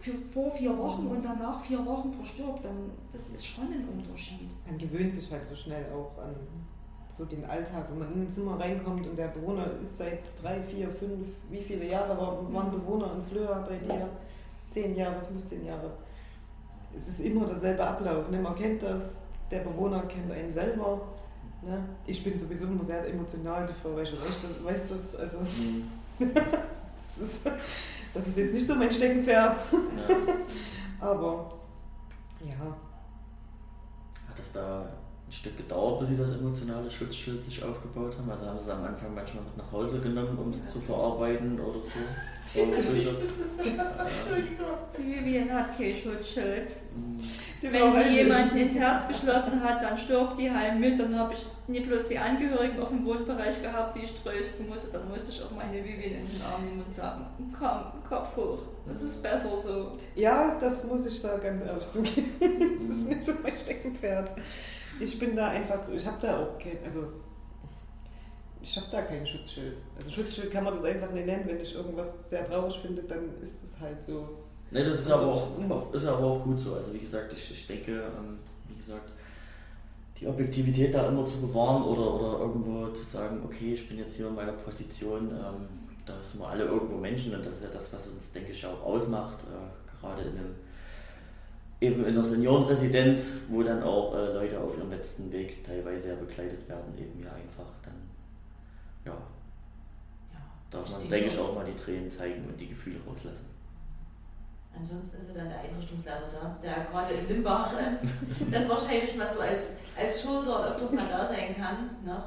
[0.00, 4.48] für vor vier Wochen und danach vier Wochen verstirbt, dann das ist schon ein Unterschied.
[4.66, 6.34] Man gewöhnt sich halt so schnell auch an
[7.08, 10.62] so den Alltag, wenn man in ein Zimmer reinkommt und der Bewohner ist seit drei,
[10.62, 12.80] vier, fünf, wie viele Jahre war, waren mhm.
[12.80, 14.08] Bewohner in Flöa bei dir?
[14.70, 15.90] Zehn Jahre, 15 Jahre.
[16.96, 18.30] Es ist immer derselbe Ablauf.
[18.30, 18.38] Ne?
[18.38, 21.00] Man kennt das, der Bewohner kennt einen selber.
[21.62, 21.84] Ne?
[22.06, 24.12] Ich bin sowieso immer sehr emotional, die Frau weiß,
[24.62, 25.16] weiß das.
[25.16, 25.90] Also, mhm.
[26.20, 27.46] das ist,
[28.14, 29.56] das ist jetzt nicht so mein Steckenpferd.
[29.72, 30.16] Ja.
[31.08, 31.58] Aber
[32.40, 32.76] ja.
[34.28, 34.86] Hat es da
[35.30, 38.28] ein Stück gedauert, bis Sie das emotionale Schutzschild sich aufgebaut haben?
[38.28, 41.58] Also haben Sie es am Anfang manchmal mit nach Hause genommen, um es zu verarbeiten
[41.60, 41.90] oder so?
[42.60, 43.14] Entschuldigung.
[44.98, 46.72] Die Vivian hat kein Schutzschild.
[46.96, 47.20] Mhm.
[47.62, 50.98] Wenn sie jemanden ins Herz geschlossen hat, dann stirbt die heim mit.
[50.98, 54.88] Dann habe ich nicht bloß die Angehörigen auf dem Wohnbereich gehabt, die ich trösten musste.
[54.90, 57.24] Dann musste ich auch meine Vivian in den Arm nehmen und sagen,
[57.56, 58.58] komm, Kopf hoch.
[58.84, 59.92] Das ist besser so.
[60.16, 62.32] Ja, das muss ich da ganz ehrlich zugeben.
[62.78, 64.30] das ist nicht so mein Steckenpferd.
[65.00, 67.08] Ich bin da einfach so, ich habe da auch kein, also
[68.62, 69.76] ich habe da kein Schutzschild.
[69.96, 71.44] Also Schutzschild kann man das einfach nicht nennen.
[71.46, 74.28] Wenn ich irgendwas sehr traurig finde, dann ist es halt so.
[74.70, 76.74] Ne, das ist aber, auch, ist aber auch gut so.
[76.74, 78.38] Also wie gesagt, ich, ich denke, ähm,
[78.68, 79.10] wie gesagt,
[80.20, 84.16] die Objektivität da immer zu bewahren oder, oder irgendwo zu sagen, okay, ich bin jetzt
[84.16, 85.66] hier in meiner Position, ähm,
[86.04, 88.66] da sind wir alle irgendwo Menschen und das ist ja das, was uns, denke ich,
[88.66, 90.54] auch ausmacht, äh, gerade in einem
[91.80, 96.14] eben in der Seniorenresidenz, wo dann auch äh, Leute auf ihrem letzten Weg teilweise ja
[96.14, 97.94] begleitet werden, eben ja einfach dann,
[99.04, 99.16] ja,
[100.32, 103.46] Ja, darf man, denke ich, auch mal die Tränen zeigen und die Gefühle rauslassen.
[104.76, 107.72] Ansonsten ist er dann der Einrichtungsleiter da, der gerade in Limbach
[108.50, 111.90] dann wahrscheinlich mal so als, als Schulter öfters mal da sein kann.
[112.04, 112.22] Ne?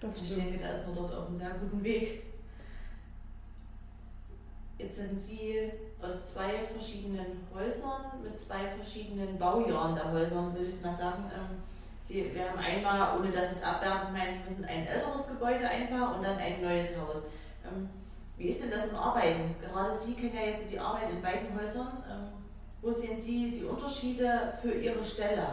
[0.00, 2.22] Das Ich denke, da ist man dort auf einem sehr guten Weg.
[4.78, 5.70] Jetzt sind Sie
[6.06, 11.30] aus zwei verschiedenen Häusern mit zwei verschiedenen Baujahren der Häusern, würde ich mal sagen.
[11.34, 11.62] Ähm,
[12.02, 16.16] Sie, wir haben einmal, ohne das jetzt abwerten meinen zu müssen, ein älteres Gebäude einfach
[16.16, 17.28] und dann ein neues Haus.
[17.64, 17.88] Ähm,
[18.36, 19.54] Wie ist denn das im Arbeiten?
[19.58, 22.04] Gerade Sie kennen ja jetzt die Arbeit in beiden Häusern.
[22.10, 22.28] Ähm,
[22.82, 25.46] Wo sehen Sie die Unterschiede für Ihre Stelle?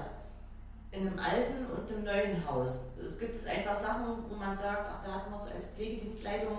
[0.91, 2.83] In einem alten und einem neuen Haus.
[3.01, 6.57] Es gibt es einfach Sachen, wo man sagt, ach, da hat man es als Pflegedienstleitung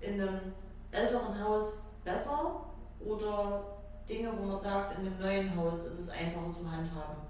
[0.00, 0.52] in einem
[0.90, 2.66] älteren Haus besser
[3.04, 3.64] oder
[4.08, 7.22] Dinge, wo man sagt, in einem neuen Haus ist es einfacher zu handhaben.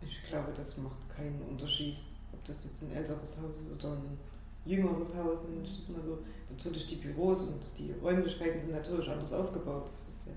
[0.00, 1.98] Ich glaube, das macht keinen Unterschied,
[2.32, 4.18] ob das jetzt ein älteres Haus ist oder ein
[4.64, 5.44] jüngeres Haus.
[5.44, 6.18] nenne ich das mal so.
[6.50, 9.88] Natürlich die Büros und die Räumlichkeiten sind natürlich anders aufgebaut.
[9.88, 10.32] Das ist ja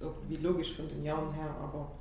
[0.00, 1.92] irgendwie logisch von den Jahren her, aber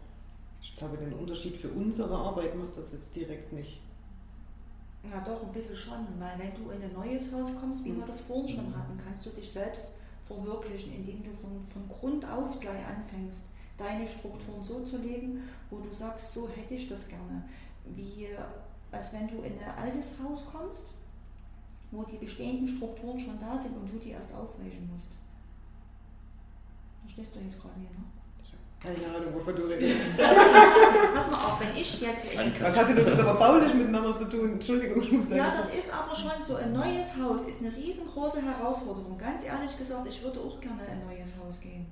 [0.61, 3.81] ich glaube, den Unterschied für unsere Arbeit macht das jetzt direkt nicht.
[5.03, 8.05] Na doch, ein bisschen schon, weil wenn du in ein neues Haus kommst, wie wir
[8.05, 9.87] das vorhin schon hatten, kannst du dich selbst
[10.25, 13.45] verwirklichen, indem du von, von Grund auf gleich anfängst,
[13.77, 17.43] deine Strukturen so zu legen, wo du sagst, so hätte ich das gerne.
[17.95, 18.27] Wie
[18.91, 20.87] als wenn du in ein altes Haus kommst,
[21.91, 25.11] wo die bestehenden Strukturen schon da sind und du die erst aufweichen musst.
[27.01, 28.03] Verstehst du jetzt gerade nicht, ne?
[28.81, 30.17] Keine Ahnung, wovon du redest.
[30.17, 32.65] Pass mal auf, wenn ich jetzt Annika.
[32.65, 34.53] Was hatte das jetzt aber baulich miteinander zu tun?
[34.53, 36.55] Entschuldigung, ich muss da Ja, das ist aber schon so.
[36.55, 39.17] Ein neues Haus ist eine riesengroße Herausforderung.
[39.17, 41.87] Ganz ehrlich gesagt, ich würde auch gerne in ein neues Haus gehen.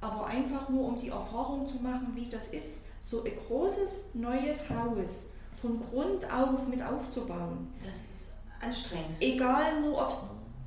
[0.00, 4.68] Aber einfach nur, um die Erfahrung zu machen, wie das ist, so ein großes neues
[4.70, 5.26] Haus
[5.60, 7.72] von Grund auf mit aufzubauen.
[7.84, 9.16] Das ist anstrengend.
[9.20, 10.18] Egal nur, ob es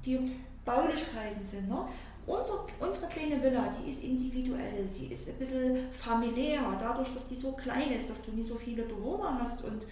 [0.05, 1.67] die Baulichkeiten sind.
[1.67, 1.85] Ne?
[2.25, 7.35] Unser, unsere kleine Villa, die ist individuell, die ist ein bisschen familiär, dadurch, dass die
[7.35, 9.83] so klein ist, dass du nicht so viele Bewohner hast und,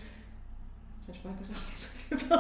[1.08, 1.88] das ich mal gesagt, nicht so
[2.28, 2.32] viele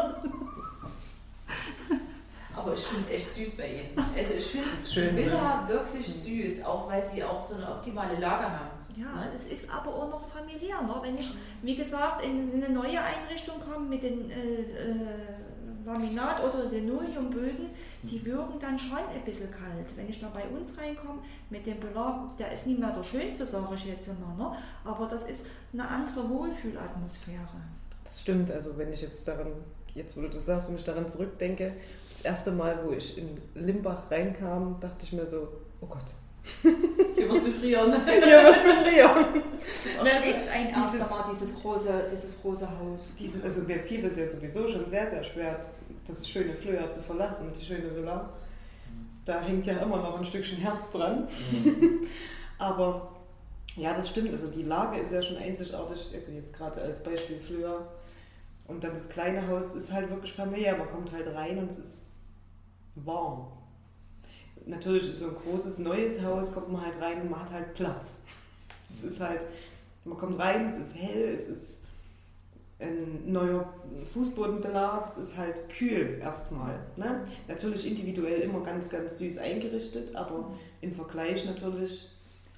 [2.55, 3.95] Aber ich finde es echt süß bei Ihnen.
[4.17, 7.67] Also ich finde ist schön, die Villa wirklich süß, auch weil Sie auch so eine
[7.67, 8.81] optimale Lage haben.
[8.95, 10.81] Ja, es ist aber auch noch familiär.
[10.81, 10.95] Ne?
[11.01, 11.31] Wenn ich,
[11.61, 17.69] wie gesagt, in eine neue Einrichtung komme mit den äh, äh, Laminat- oder Linoleumböden,
[18.03, 19.95] die wirken dann schon ein bisschen kalt.
[19.95, 23.45] Wenn ich da bei uns reinkomme mit dem Belag, der ist nicht mehr der schönste,
[23.45, 24.57] sage ich jetzt immer, ne?
[24.83, 27.61] aber das ist eine andere Wohlfühlatmosphäre.
[28.03, 29.51] Das stimmt, also wenn ich jetzt daran,
[29.93, 31.73] jetzt wo du das sagst, wenn ich daran zurückdenke,
[32.11, 35.47] das erste Mal, wo ich in Limbach reinkam, dachte ich mir so,
[35.79, 36.13] oh Gott,
[36.63, 37.93] Du frieren.
[38.05, 39.43] hier wirst du frieren.
[39.99, 43.11] Das ist ein dieses- erstes Mal dieses große, dieses große Haus.
[43.19, 45.65] Diese, also mir fiel das ja sowieso schon sehr, sehr schwer,
[46.07, 48.29] das schöne Flöher zu verlassen, die schöne Villa.
[49.25, 51.27] Da hängt ja immer noch ein Stückchen Herz dran.
[52.57, 53.11] Aber
[53.75, 54.31] ja, das stimmt.
[54.31, 56.11] Also die Lage ist ja schon einzigartig.
[56.13, 57.87] Also jetzt gerade als Beispiel Flöher.
[58.67, 60.75] Und dann das kleine Haus ist halt wirklich familiär.
[60.77, 62.11] Man kommt halt rein und es ist
[62.95, 63.47] warm.
[64.65, 67.73] Natürlich in so ein großes neues Haus kommt man halt rein und man hat halt
[67.73, 68.21] Platz.
[68.89, 69.45] Es ist halt,
[70.05, 71.87] man kommt rein, es ist hell, es ist
[72.79, 73.71] ein neuer
[74.13, 76.79] Fußbodenbelag, es ist halt kühl erstmal.
[76.97, 77.25] Ne?
[77.47, 80.51] Natürlich individuell immer ganz, ganz süß eingerichtet, aber
[80.81, 82.09] im Vergleich natürlich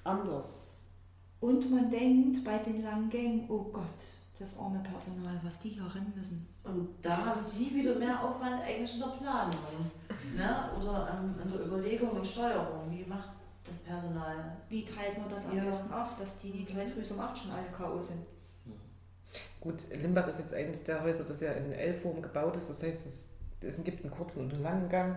[0.02, 0.66] anders.
[1.40, 3.84] Und man denkt bei den langen Gängen, oh Gott,
[4.38, 6.53] das arme Personal, was die hier rennen müssen.
[6.64, 9.56] Und da haben Sie wieder mehr Aufwand eigentlich in der Planung
[10.34, 10.70] ne?
[10.80, 12.90] oder ähm, in der Überlegung und Steuerung.
[12.90, 13.30] Wie macht
[13.64, 14.56] das Personal?
[14.70, 15.64] Wie teilt man das am Ja.
[15.64, 18.00] besten auf, dass die, die gleich früh um 8 schon alle K.O.
[18.00, 18.24] sind?
[19.60, 22.68] Gut, Limbach ist jetzt eines der Häuser, das ja in L-Form gebaut ist.
[22.70, 25.16] Das heißt, es, es gibt einen kurzen und einen langen Gang.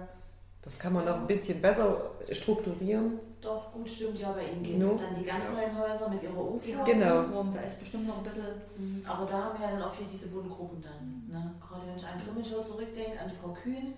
[0.68, 3.18] Das kann man noch ein bisschen besser strukturieren.
[3.40, 5.00] Doch, gut, stimmt ja, bei Ihnen geht es No.
[5.02, 5.52] dann die ganz Ja.
[5.54, 6.84] neuen Häuser mit ihrer UFO.
[6.86, 7.24] Genau.
[7.24, 8.44] Form, da ist bestimmt noch ein bisschen.
[8.78, 11.24] Mhm, Aber da haben wir ja dann auch hier diese Wohngruppen dann.
[11.32, 11.54] Ne?
[11.62, 13.94] Gerade wenn ich an Grimmenschau zurückdenke, an die Frau Kühn,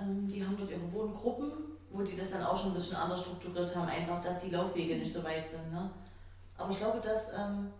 [0.00, 1.50] ähm, die haben dort ihre Wohngruppen,
[1.90, 4.94] wo die das dann auch schon ein bisschen anders strukturiert haben, einfach, dass die Laufwege
[4.94, 5.72] nicht so weit sind.
[5.72, 5.90] Ne?
[6.56, 7.70] Aber ich glaube, dass ähm,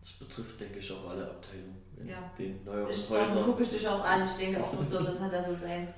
[0.00, 2.16] Das betrifft, denke ich, auch alle Abteilungen in Ja.
[2.38, 3.44] den neueren ich, Häusern.
[3.44, 4.22] gucke ich dich auch an.
[4.24, 5.90] Ich denke auch, Service hat da so seins.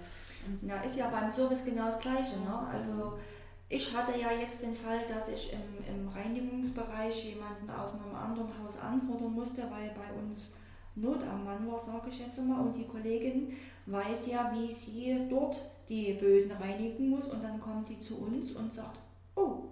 [0.63, 2.39] Ja, ist ja beim Service genau das Gleiche.
[2.41, 2.59] Ne?
[2.73, 3.19] Also,
[3.69, 8.49] ich hatte ja jetzt den Fall, dass ich im, im Reinigungsbereich jemanden aus einem anderen
[8.63, 10.55] Haus anfordern musste, weil bei uns
[10.95, 12.61] Not am Mann war, sage ich jetzt mal.
[12.61, 13.55] Und die Kollegin
[13.87, 18.53] weiß ja, wie sie dort die Böden reinigen muss und dann kommt die zu uns
[18.53, 18.99] und sagt,
[19.37, 19.63] oh,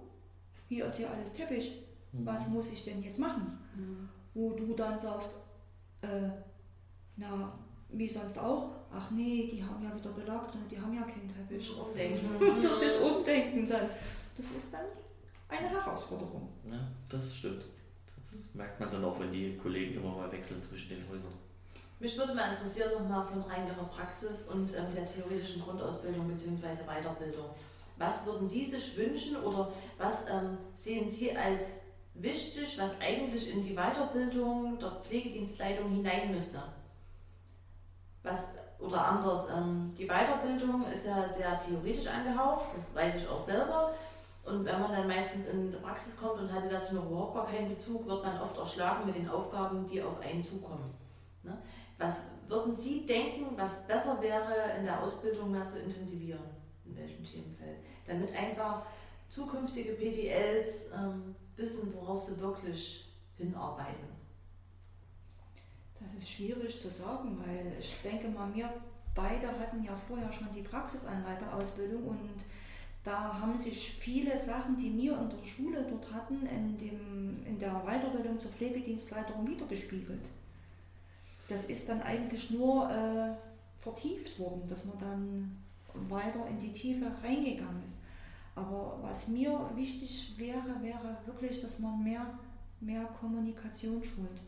[0.69, 2.27] hier ist ja alles Teppich, Mhm.
[2.27, 3.59] was muss ich denn jetzt machen?
[3.77, 4.09] Mhm.
[4.35, 5.37] Wo du dann sagst,
[6.03, 6.29] äh,
[7.17, 7.53] na,
[7.93, 11.29] wie sonst auch, ach nee, die haben ja wieder Belag drin, die haben ja keinen
[11.29, 11.77] Teppich.
[11.77, 12.29] Umdenken.
[12.63, 13.89] Das ist Umdenken dann.
[14.37, 14.87] Das ist dann
[15.49, 16.49] eine Herausforderung.
[16.71, 17.65] Ja, das stimmt.
[18.31, 21.33] Das merkt man dann auch, wenn die Kollegen immer mal wechseln zwischen den Häusern.
[21.99, 26.85] Mich würde mal interessieren nochmal von rein Ihrer Praxis und ähm, der theoretischen Grundausbildung bzw.
[26.87, 27.51] Weiterbildung.
[27.99, 31.81] Was würden Sie sich wünschen oder was ähm, sehen Sie als
[32.15, 36.63] wichtig, was eigentlich in die Weiterbildung der Pflegedienstleitung hinein müsste?
[38.23, 38.45] Was,
[38.79, 43.95] oder anders, ähm, die Weiterbildung ist ja sehr theoretisch angehaucht, das weiß ich auch selber.
[44.45, 47.47] Und wenn man dann meistens in die Praxis kommt und hatte dazu noch überhaupt gar
[47.47, 50.95] keinen Bezug, wird man oft erschlagen mit den Aufgaben, die auf einen zukommen.
[51.43, 51.57] Ne?
[51.99, 56.43] Was würden Sie denken, was besser wäre, in der Ausbildung mehr zu intensivieren?
[56.87, 57.79] In welchem Themenfeld?
[58.07, 58.83] Damit einfach
[59.29, 64.20] zukünftige PDLs ähm, wissen, worauf sie wirklich hinarbeiten.
[66.01, 68.73] Das ist schwierig zu sagen, weil ich denke mal, wir
[69.15, 72.45] beide hatten ja vorher schon die Praxisanleiterausbildung und
[73.05, 77.59] da haben sich viele Sachen, die wir in der Schule dort hatten, in, dem, in
[77.59, 80.27] der Weiterbildung zur Pflegedienstleiterin wiedergespiegelt.
[81.49, 83.35] Das ist dann eigentlich nur äh,
[83.79, 85.57] vertieft worden, dass man dann
[86.09, 87.99] weiter in die Tiefe reingegangen ist.
[88.55, 92.39] Aber was mir wichtig wäre, wäre wirklich, dass man mehr,
[92.81, 94.41] mehr Kommunikation schult.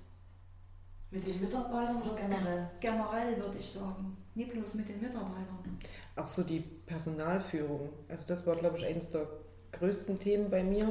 [1.12, 2.70] Mit den Mitarbeitern oder generell?
[2.80, 5.78] Generell würde ich sagen, nicht bloß mit den Mitarbeitern.
[6.16, 7.90] Auch so die Personalführung.
[8.08, 9.26] Also das war, glaube ich, eines der
[9.72, 10.88] größten Themen bei mir.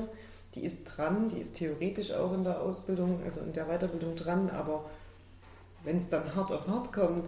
[0.53, 4.49] Die ist dran, die ist theoretisch auch in der Ausbildung, also in der Weiterbildung dran,
[4.51, 4.89] aber
[5.84, 7.28] wenn es dann hart auf hart kommt,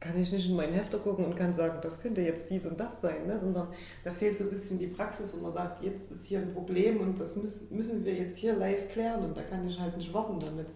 [0.00, 2.80] kann ich nicht in meinen Hefter gucken und kann sagen, das könnte jetzt dies und
[2.80, 3.38] das sein, ne?
[3.38, 3.68] sondern
[4.02, 7.00] da fehlt so ein bisschen die Praxis, wo man sagt, jetzt ist hier ein Problem
[7.00, 10.12] und das müssen, müssen wir jetzt hier live klären und da kann ich halt nicht
[10.12, 10.68] warten damit.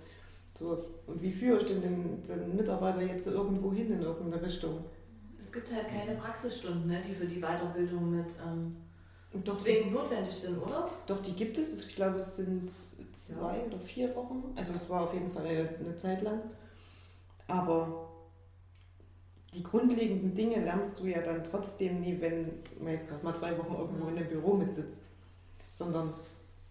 [0.57, 4.85] So, und wie führe ich denn den, den Mitarbeiter jetzt irgendwo hin in irgendeine Richtung?
[5.41, 8.77] Es gibt halt keine Praxisstunden, ne, die für die Weiterbildung mit ähm,
[9.33, 10.89] Und doch, zwingend notwendig sind, oder?
[11.07, 11.87] doch, die gibt es.
[11.87, 12.71] Ich glaube, es sind
[13.13, 14.53] zwei oder vier Wochen.
[14.55, 16.41] Also es war auf jeden Fall eine, eine Zeit lang.
[17.49, 18.09] Aber
[19.53, 23.57] die grundlegenden Dinge lernst du ja dann trotzdem nie, wenn man jetzt gerade mal zwei
[23.59, 25.03] Wochen irgendwo in einem Büro mitsitzt.
[25.73, 26.15] Sondern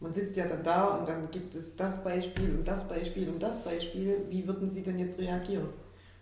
[0.03, 3.41] man sitzt ja dann da und dann gibt es das Beispiel und das Beispiel und
[3.41, 4.17] das Beispiel.
[4.29, 5.69] Wie würden sie denn jetzt reagieren?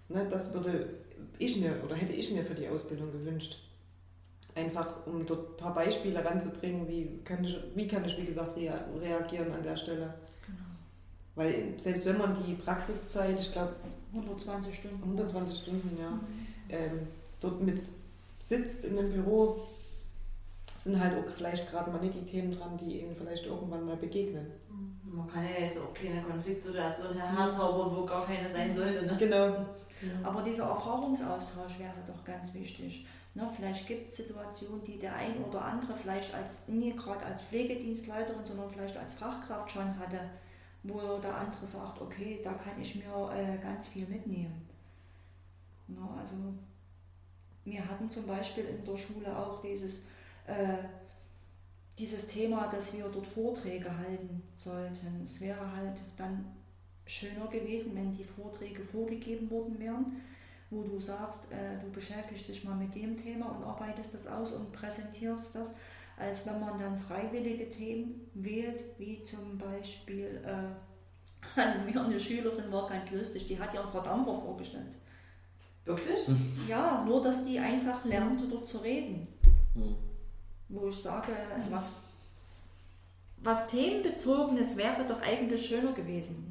[0.08, 0.88] Ne, das würde
[1.40, 3.58] ich mir oder hätte ich mir für die Ausbildung gewünscht.
[4.54, 8.56] Einfach um dort ein paar Beispiele ranzubringen, wie kann ich, wie, kann ich wie gesagt,
[8.56, 10.14] rea reagieren an der Stelle.
[10.46, 10.60] Genau.
[11.36, 13.74] Weil selbst wenn man die Praxiszeit, ich glaube
[14.14, 15.02] 120 Stunden.
[15.04, 16.20] 120 Stunden, ja, Mhm.
[16.70, 17.08] ähm,
[17.40, 17.82] dort mit
[18.40, 19.62] sitzt in dem Büro,
[20.84, 23.98] sind halt auch vielleicht gerade mal nicht die Themen dran, die ihnen vielleicht irgendwann mal
[23.98, 24.48] begegnen.
[25.04, 29.06] Man kann ja jetzt auch keine Konfliktsituation herzaubern, wo gar keine sein sollte.
[29.06, 29.16] Ne?
[29.20, 29.66] Genau.
[30.24, 33.06] Aber dieser Erfahrungsaustausch wäre doch ganz wichtig.
[33.34, 37.42] Ne, vielleicht gibt es Situationen, die der ein oder andere vielleicht als nie gerade als
[37.42, 40.20] Pflegedienstleiterin, sondern vielleicht als Fachkraft schon hatte,
[40.84, 44.68] wo der andere sagt, okay, da kann ich mir äh, ganz viel mitnehmen.
[45.88, 46.36] Ne, also
[47.64, 50.06] wir hatten zum Beispiel in der Schule auch dieses,
[50.52, 50.78] äh,
[51.98, 55.22] dieses Thema, dass wir dort Vorträge halten sollten.
[55.24, 56.46] Es wäre halt dann
[57.06, 60.22] schöner gewesen, wenn die Vorträge vorgegeben worden wären,
[60.70, 64.54] wo du sagst, äh, du beschäftigst dich mal mit dem Thema und arbeitest das aus
[64.54, 65.76] und präsentierst das,
[66.18, 72.72] als wenn man dann freiwillige Themen wählt, wie zum Beispiel, äh, an mir eine Schülerin
[72.72, 74.96] war ganz lustig, die hat ihren Verdampfer vorgestellt.
[75.84, 76.20] Wirklich?
[76.70, 79.28] Ja, nur dass die einfach lernt, dort zu reden.
[79.74, 79.96] Hm.
[80.72, 81.34] Wo ich sage,
[81.70, 81.92] was,
[83.38, 86.48] was themenbezogenes wäre doch eigentlich schöner gewesen.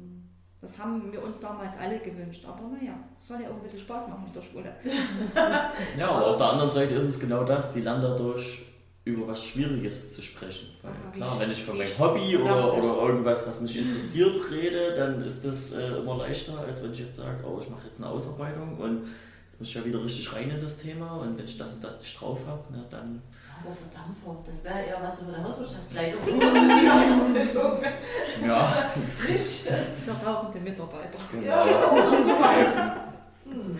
[0.61, 2.45] Das haben wir uns damals alle gewünscht.
[2.47, 4.75] Aber naja, es soll ja auch ein bisschen Spaß machen mit der Schule.
[5.97, 8.61] Ja, aber auf der anderen Seite ist es genau das, sie lernen dadurch
[9.03, 10.67] über was Schwieriges zu sprechen.
[10.83, 14.95] Weil Ja, klar, wenn ich von meinem Hobby oder, oder irgendwas, was mich interessiert, rede,
[14.95, 17.97] dann ist das äh, immer leichter, als wenn ich jetzt sage, oh, ich mache jetzt
[17.97, 19.07] eine Ausarbeitung und
[19.47, 21.83] jetzt muss ich ja wieder richtig rein in das Thema und wenn ich das und
[21.83, 22.85] das nicht drauf habe, ne,
[23.63, 26.41] Aber Verdampfer, das wäre eher was für die Hauswirtschaftsleitung
[28.45, 28.93] ja,
[29.27, 29.67] Nicht?
[30.05, 31.19] Für rauchende Mitarbeiter.
[31.31, 31.63] genau.
[31.63, 32.93] oder sowas.
[33.45, 33.79] Hm.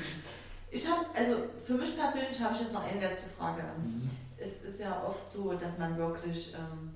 [0.69, 3.63] Ich habe, also für mich persönlich habe ich jetzt noch eine letzte Frage.
[3.77, 4.09] Mhm.
[4.37, 6.95] Es ist ja oft so, dass man wirklich ähm,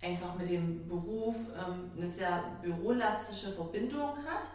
[0.00, 4.46] einfach mit dem Beruf ähm, eine sehr bürolastische Verbindung hat,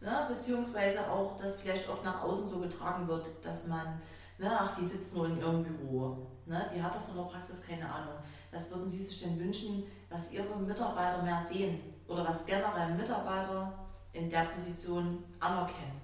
[0.00, 0.34] ne?
[0.34, 4.00] beziehungsweise auch, dass vielleicht oft nach außen so getragen wird, dass man
[4.38, 6.16] Ne, ach, die sitzt nur in ihrem Büro.
[6.48, 8.14] Ne, die hat doch von der Praxis keine Ahnung.
[8.50, 11.78] Was würden Sie sich denn wünschen, was Ihre Mitarbeiter mehr sehen?
[12.06, 16.00] Oder was generell Mitarbeiter in der Position anerkennen?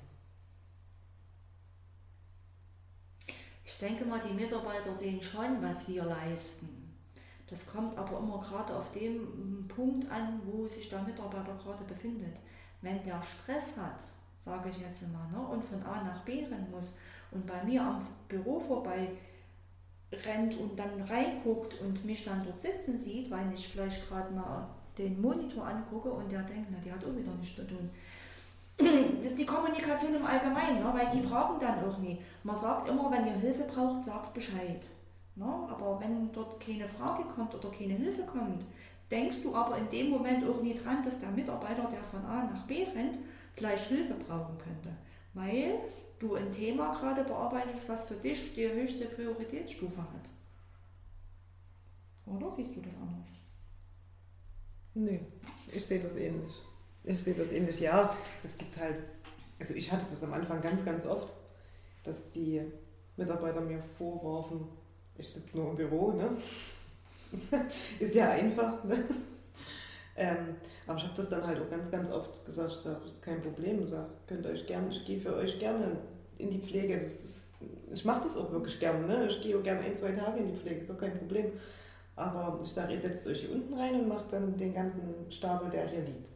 [3.64, 6.94] Ich denke mal, die Mitarbeiter sehen schon, was wir leisten.
[7.48, 12.36] Das kommt aber immer gerade auf dem Punkt an, wo sich der Mitarbeiter gerade befindet.
[12.82, 14.04] Wenn der Stress hat,
[14.42, 16.92] sage ich jetzt mal, ne, und von A nach B rennen muss
[17.30, 19.08] und bei mir am Büro vorbei
[20.26, 24.68] rennt und dann reinguckt und mich dann dort sitzen sieht, weil ich vielleicht gerade mal
[24.96, 27.90] den Monitor angucke und der denkt, na, die hat auch wieder nichts zu tun.
[29.22, 30.92] Das ist die Kommunikation im Allgemeinen, ne?
[30.92, 32.18] weil die fragen dann auch nie.
[32.42, 34.84] Man sagt immer, wenn ihr Hilfe braucht, sagt Bescheid.
[35.36, 35.46] Ne?
[35.46, 38.64] Aber wenn dort keine Frage kommt oder keine Hilfe kommt,
[39.10, 42.44] denkst du aber in dem Moment auch nie dran, dass der Mitarbeiter, der von A
[42.44, 43.18] nach B rennt,
[43.54, 44.90] vielleicht Hilfe brauchen könnte.
[45.32, 45.78] Weil
[46.18, 50.28] du ein Thema gerade bearbeitest, was für dich die höchste Prioritätsstufe hat.
[52.26, 53.28] Oder siehst du das anders?
[54.94, 55.20] Nee,
[55.72, 56.52] ich sehe das ähnlich.
[57.02, 57.80] Ich sehe das ähnlich.
[57.80, 58.96] Ja, es gibt halt,
[59.58, 61.34] also ich hatte das am Anfang ganz, ganz oft,
[62.04, 62.62] dass die
[63.16, 64.68] Mitarbeiter mir vorwarfen,
[65.16, 66.36] ich sitze nur im Büro, ne?
[67.98, 69.04] ist ja einfach, ne?
[70.16, 70.56] Ähm,
[70.86, 73.22] aber ich habe das dann halt auch ganz, ganz oft gesagt, ich sage, das ist
[73.22, 75.98] kein Problem, ich sage, könnt euch gerne, ich gehe für euch gerne
[76.38, 77.54] in die Pflege, das ist,
[77.92, 79.26] ich mache das auch wirklich gerne, ne?
[79.26, 81.52] ich gehe auch gerne ein, zwei Tage in die Pflege, gar kein Problem.
[82.16, 85.68] Aber ich sage, ihr setzt euch hier unten rein und macht dann den ganzen Stapel,
[85.68, 86.28] der hier liegt.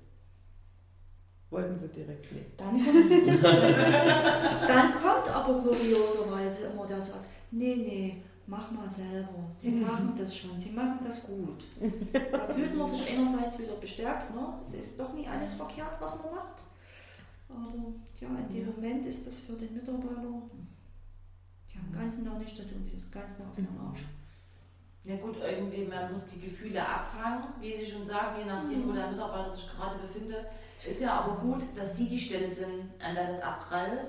[1.51, 2.47] Wollten sie direkt nicht.
[2.57, 3.45] Dann kommt,
[4.69, 9.29] dann kommt aber kurioserweise immer der Satz, nee, nee, mach mal selber.
[9.57, 9.83] Sie Mhm.
[9.83, 11.65] machen das schon, sie machen das gut.
[12.33, 14.55] Da fühlt man sich einerseits wieder bestärkt, ne?
[14.59, 16.63] das ist doch nie alles verkehrt, was man macht.
[17.49, 18.73] Aber ja, in dem Ja.
[18.75, 20.43] Moment ist das für den Mitarbeiter,
[21.71, 24.01] die haben den ganzen Tag nichts zu tun, die ist ganz nah auf den Arsch.
[25.05, 28.93] Ja gut, irgendwie, man muss die Gefühle abfangen, wie Sie schon sagen, je nachdem, wo
[28.93, 30.47] der Mitarbeiter sich gerade befindet.
[30.87, 34.07] Ist ja aber gut, dass Sie die Stelle sind, an der das abprallt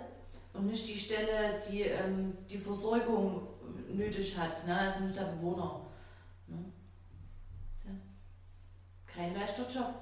[0.54, 3.42] und nicht die Stelle, die ähm, die Versorgung
[3.90, 4.78] nötig hat, ne?
[4.78, 5.82] also nicht der Bewohner.
[6.48, 6.58] Ne?
[7.82, 7.92] Tja.
[9.06, 9.94] Kein leichter Job.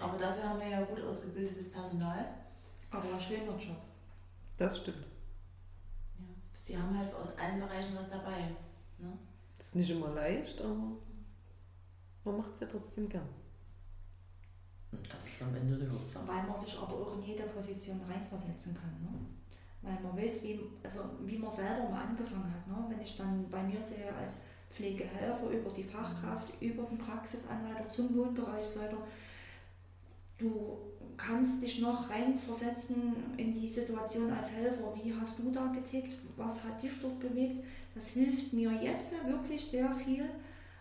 [0.00, 2.24] Aber dafür haben wir ja gut ausgebildetes Personal.
[2.90, 3.76] Aber ein schöner Job.
[4.56, 5.04] Das stimmt.
[6.18, 6.24] Ja.
[6.56, 8.48] Sie haben halt aus allen Bereichen was dabei.
[8.98, 9.18] Ne?
[9.58, 10.96] Das ist nicht immer leicht, aber
[12.24, 13.28] man macht es ja trotzdem gern.
[14.92, 16.28] Und das ist am Ende der Hauptsache.
[16.28, 19.02] Weil man sich aber auch in jede Position reinversetzen kann.
[19.02, 19.26] Ne?
[19.82, 22.66] Weil man weiß, wie, also wie man selber mal angefangen hat.
[22.66, 22.84] Ne?
[22.88, 24.38] Wenn ich dann bei mir sehe, als
[24.70, 28.98] Pflegehelfer über die Fachkraft, über den Praxisanleiter zum Wohnbereichsleiter,
[30.38, 30.78] du
[31.16, 34.94] kannst dich noch reinversetzen in die Situation als Helfer.
[35.02, 36.16] Wie hast du da getickt?
[36.36, 37.64] Was hat dich dort bewegt?
[37.94, 40.24] Das hilft mir jetzt wirklich sehr viel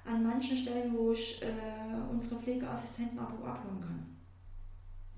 [0.05, 4.10] an manchen Stellen, wo ich äh, unsere Pflegeassistenten aber auch abholen kann.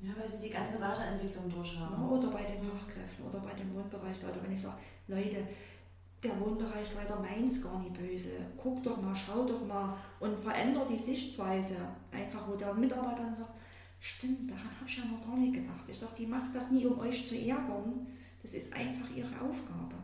[0.03, 2.09] Ja, weil Sie die ganze Weiterentwicklung Ja, durchhaben.
[2.09, 4.75] oder bei den Fachkräften oder bei dem Wohnbereichsleiter, wenn ich sage,
[5.07, 5.47] Leute,
[6.21, 8.31] der Wohnbereichsleiter meint es gar nicht böse.
[8.57, 11.77] Guck doch mal, schau doch mal und verändert die Sichtweise.
[12.11, 13.53] Einfach, wo der Mitarbeiter dann sagt,
[14.01, 15.87] stimmt, daran habe ich ja noch gar nicht gedacht.
[15.87, 18.05] Ich sage, die macht das nie, um euch zu ärgern.
[18.41, 19.95] Das ist einfach ihre Aufgabe.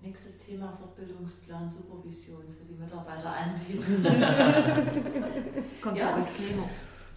[0.00, 4.04] Nächstes Thema Fortbildungsplan, Supervision für die Mitarbeiter anbieten.
[5.86, 6.10] Kommt Ja.
[6.10, 6.14] ja.
[6.16, 6.68] als Klima.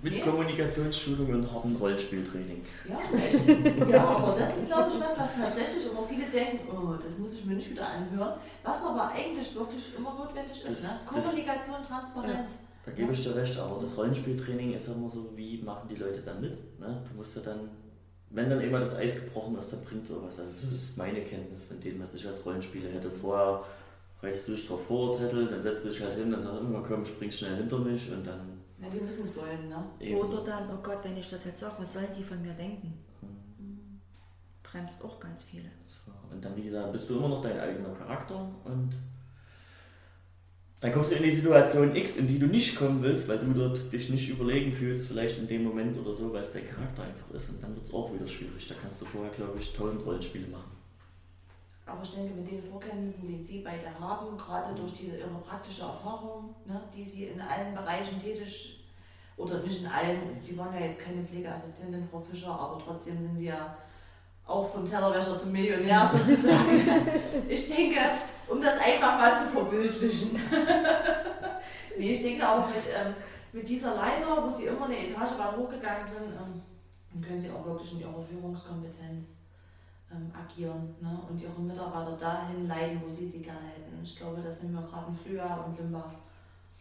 [0.01, 0.23] Mit.
[0.23, 2.63] Kommunikationsschulung und hartem Rollspieltraining.
[2.87, 7.17] Ja, ja, aber das ist, glaube ich, was, was tatsächlich immer viele denken, oh, das
[7.17, 10.83] muss ich mir nicht wieder anhören, was aber eigentlich wirklich immer notwendig ist.
[10.83, 10.89] Ne?
[10.89, 12.59] Das- Kommunikation, Transparenz.
[12.85, 15.95] Da gebe ich dir recht, aber das Rollenspieltraining ist ja immer so, wie machen die
[15.95, 16.53] Leute dann mit?
[16.79, 17.03] Ne?
[17.11, 17.69] Du musst ja dann,
[18.29, 20.39] wenn dann immer das Eis gebrochen ist, dann bringt sowas.
[20.39, 23.11] Also das ist meine Kenntnis von dem, was ich als Rollenspieler hätte.
[23.11, 23.65] Vorher
[24.23, 26.65] reichst du dich drauf vor, Zettel, dann setzt du dich halt hin, dann sagst du
[26.67, 29.83] immer, komm, spring schnell hinter mich und dann Ja, die müssen es wollen, ne?
[29.99, 30.17] eben.
[30.17, 32.93] Oder dann, oh Gott, wenn ich das jetzt sage, was sollen die von mir denken?
[33.21, 33.99] Hm,
[34.63, 35.69] Bremst auch ganz viele.
[35.87, 36.11] so.
[36.33, 38.95] Und dann, wie gesagt, bist du immer noch dein eigener Charakter und
[40.79, 43.51] dann kommst du in die Situation X, in die du nicht kommen willst, weil du
[43.51, 47.03] dort dich nicht überlegen fühlst, vielleicht in dem Moment oder so, weil es dein Charakter
[47.03, 47.49] einfach ist.
[47.49, 48.65] Und dann wird es auch wieder schwierig.
[48.69, 50.71] Da kannst du vorher, glaube ich, tausend Rollenspiele machen.
[51.91, 55.83] Aber ich denke, mit den Vorkenntnissen, die Sie beide haben, gerade durch diese, Ihre praktische
[55.83, 58.75] Erfahrung, ne, die Sie in allen Bereichen tätig,
[59.37, 63.37] oder nicht in allen, Sie waren ja jetzt keine Pflegeassistentin, Frau Fischer, aber trotzdem sind
[63.37, 63.77] Sie ja
[64.45, 66.81] auch vom Tellerwäscher zum Millionär sozusagen.
[67.47, 67.99] ich denke,
[68.47, 70.41] um das einfach mal zu verbildlichen.
[71.97, 73.13] nee, ich denke auch mit, ähm,
[73.53, 77.65] mit dieser Leiter, wo Sie immer eine Etage weit hochgegangen sind, ähm, können Sie auch
[77.65, 79.38] wirklich in Ihrer Führungskompetenz
[80.11, 81.19] ähm, agieren ne?
[81.29, 84.03] und ihre Mitarbeiter dahin leiten, wo sie sie gerne hätten.
[84.03, 86.11] Ich glaube, das sind wir gerade in Flüa und Limba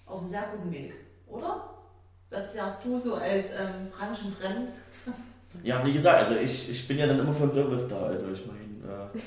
[0.07, 0.95] auf einem sehr guten Weg,
[1.27, 1.69] oder?
[2.31, 4.71] Was sagst du so als ähm, branchenfremd?
[5.63, 8.03] Ja, wie gesagt, also ich, ich bin ja dann immer von Service da.
[8.03, 9.19] Also ich meine, äh,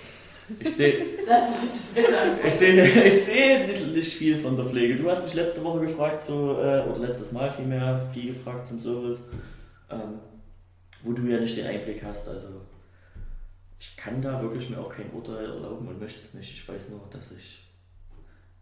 [0.60, 1.50] ich sehe Das
[2.46, 4.98] ich seh, ich seh nicht, nicht viel von der Pflege.
[4.98, 8.80] Du hast mich letzte Woche gefragt, so, äh, oder letztes Mal vielmehr, viel gefragt zum
[8.80, 9.24] Service,
[9.90, 10.20] ähm,
[11.04, 12.30] wo du ja nicht den Einblick hast.
[12.30, 12.50] Also
[13.82, 16.54] ich kann da wirklich mir auch kein Urteil erlauben und möchte es nicht.
[16.54, 17.68] Ich weiß nur, dass ich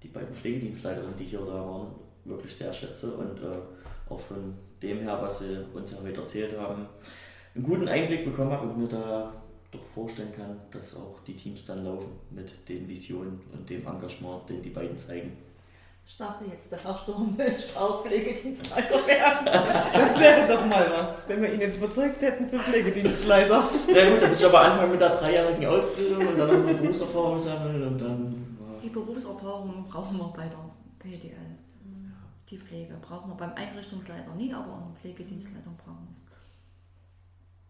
[0.02, 1.94] die beiden Pflegedienstleiterinnen, die hier da waren,
[2.24, 3.58] wirklich sehr schätze und äh,
[4.10, 6.88] auch von dem her, was sie uns heute erzählt haben,
[7.54, 9.34] einen guten Einblick bekommen habe und mir da
[9.72, 14.50] doch vorstellen kann, dass auch die Teams dann laufen mit den Visionen und dem Engagement,
[14.50, 15.34] den die beiden zeigen.
[16.10, 19.46] Ich dachte jetzt, der Herr Sturm möchte auch Pflegedienstleiter werden.
[19.94, 23.64] Das wäre doch mal was, wenn wir ihn jetzt überzeugt hätten zum Pflegedienstleiter.
[23.94, 26.74] Na gut, dann muss ich aber anfangen mit der dreijährigen Ausbildung und dann noch eine
[26.74, 28.58] Berufserfahrung sammeln und dann.
[28.82, 31.60] Die Berufserfahrung brauchen wir bei der PDL.
[32.50, 36.29] Die Pflege brauchen wir beim Einrichtungsleiter nie, aber an der Pflegedienstleitung brauchen wir es.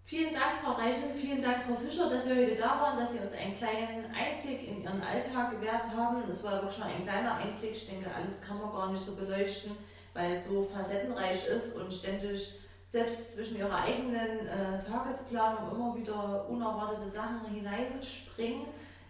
[0.09, 3.19] Vielen Dank, Frau Reichel, vielen Dank, Frau Fischer, dass Sie heute da waren, dass Sie
[3.19, 6.23] uns einen kleinen Einblick in Ihren Alltag gewährt haben.
[6.27, 7.73] Es war wirklich schon ein kleiner Einblick.
[7.73, 9.73] Ich denke, alles kann man gar nicht so beleuchten,
[10.15, 12.55] weil es so facettenreich ist und ständig
[12.87, 18.65] selbst zwischen Ihrer eigenen äh, Tagesplanung immer wieder unerwartete Sachen hineinspringen,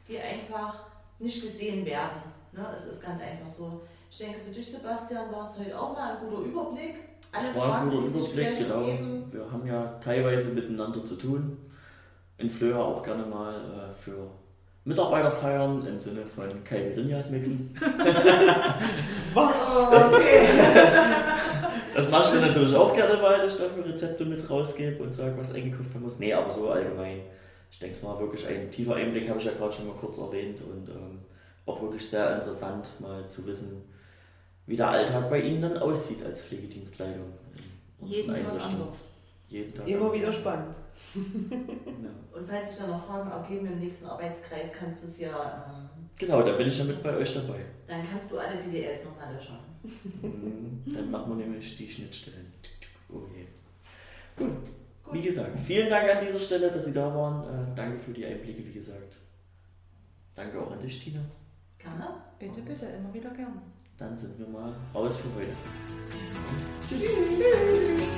[0.05, 0.83] die einfach
[1.17, 2.23] nicht gesehen werden.
[2.51, 2.67] Ne?
[2.75, 3.83] Es ist ganz einfach so.
[4.11, 7.08] Ich denke, für dich, Sebastian, war es heute auch mal ein guter Überblick.
[7.31, 8.81] Alle Das war ein guter Überblick, genau.
[8.81, 11.57] ergeben, Wir haben ja teilweise miteinander zu tun.
[12.37, 14.29] In Flöha auch gerne mal äh, für
[14.85, 17.75] Mitarbeiterfeiern im Sinne von Kai Rinjas mixen.
[19.33, 19.89] Was?
[19.91, 20.47] Oh, okay.
[21.95, 25.13] Das mache ich dann natürlich auch gerne mal, dass ich dafür Rezepte mit rausgebe und
[25.13, 26.19] sage, was eingekauft werden muss.
[26.19, 27.21] Nee, aber so allgemein.
[27.71, 30.17] Ich denke, es war wirklich ein tiefer Einblick, habe ich ja gerade schon mal kurz
[30.17, 31.19] erwähnt und ähm,
[31.65, 33.83] auch wirklich sehr interessant, mal zu wissen,
[34.69, 37.33] wie der Alltag bei Ihnen dann aussieht als Pflegedienstleitung.
[38.01, 39.03] Jeden Tag anders.
[39.49, 40.15] Jeden Tag Immer anders.
[40.21, 40.75] wieder spannend.
[42.03, 42.37] Ja.
[42.37, 45.89] Und falls sich dann noch Fragen ergeben im nächsten Arbeitskreis, kannst du es ja, ähm,
[46.17, 47.59] Genau, da bin ich ja mit bei euch dabei.
[47.87, 49.57] dann kannst du alle BDLs nochmal löschen.
[50.21, 52.53] Mhm, Dann machen wir nämlich die Schnittstellen.
[53.09, 53.45] Oh je.
[54.37, 54.55] Gut.
[55.03, 55.13] Gut.
[55.13, 57.43] Wie gesagt, vielen Dank an dieser Stelle, dass Sie da waren.
[57.71, 59.17] Äh, danke für die Einblicke, wie gesagt.
[60.35, 61.19] Danke auch an dich, Tina.
[61.79, 62.07] Gerne.
[62.37, 63.61] Bitte, bitte, immer wieder gern
[63.99, 65.53] dann sind wir mal raus für heute.
[66.87, 67.01] Tschüss.
[67.01, 68.09] Tschüss.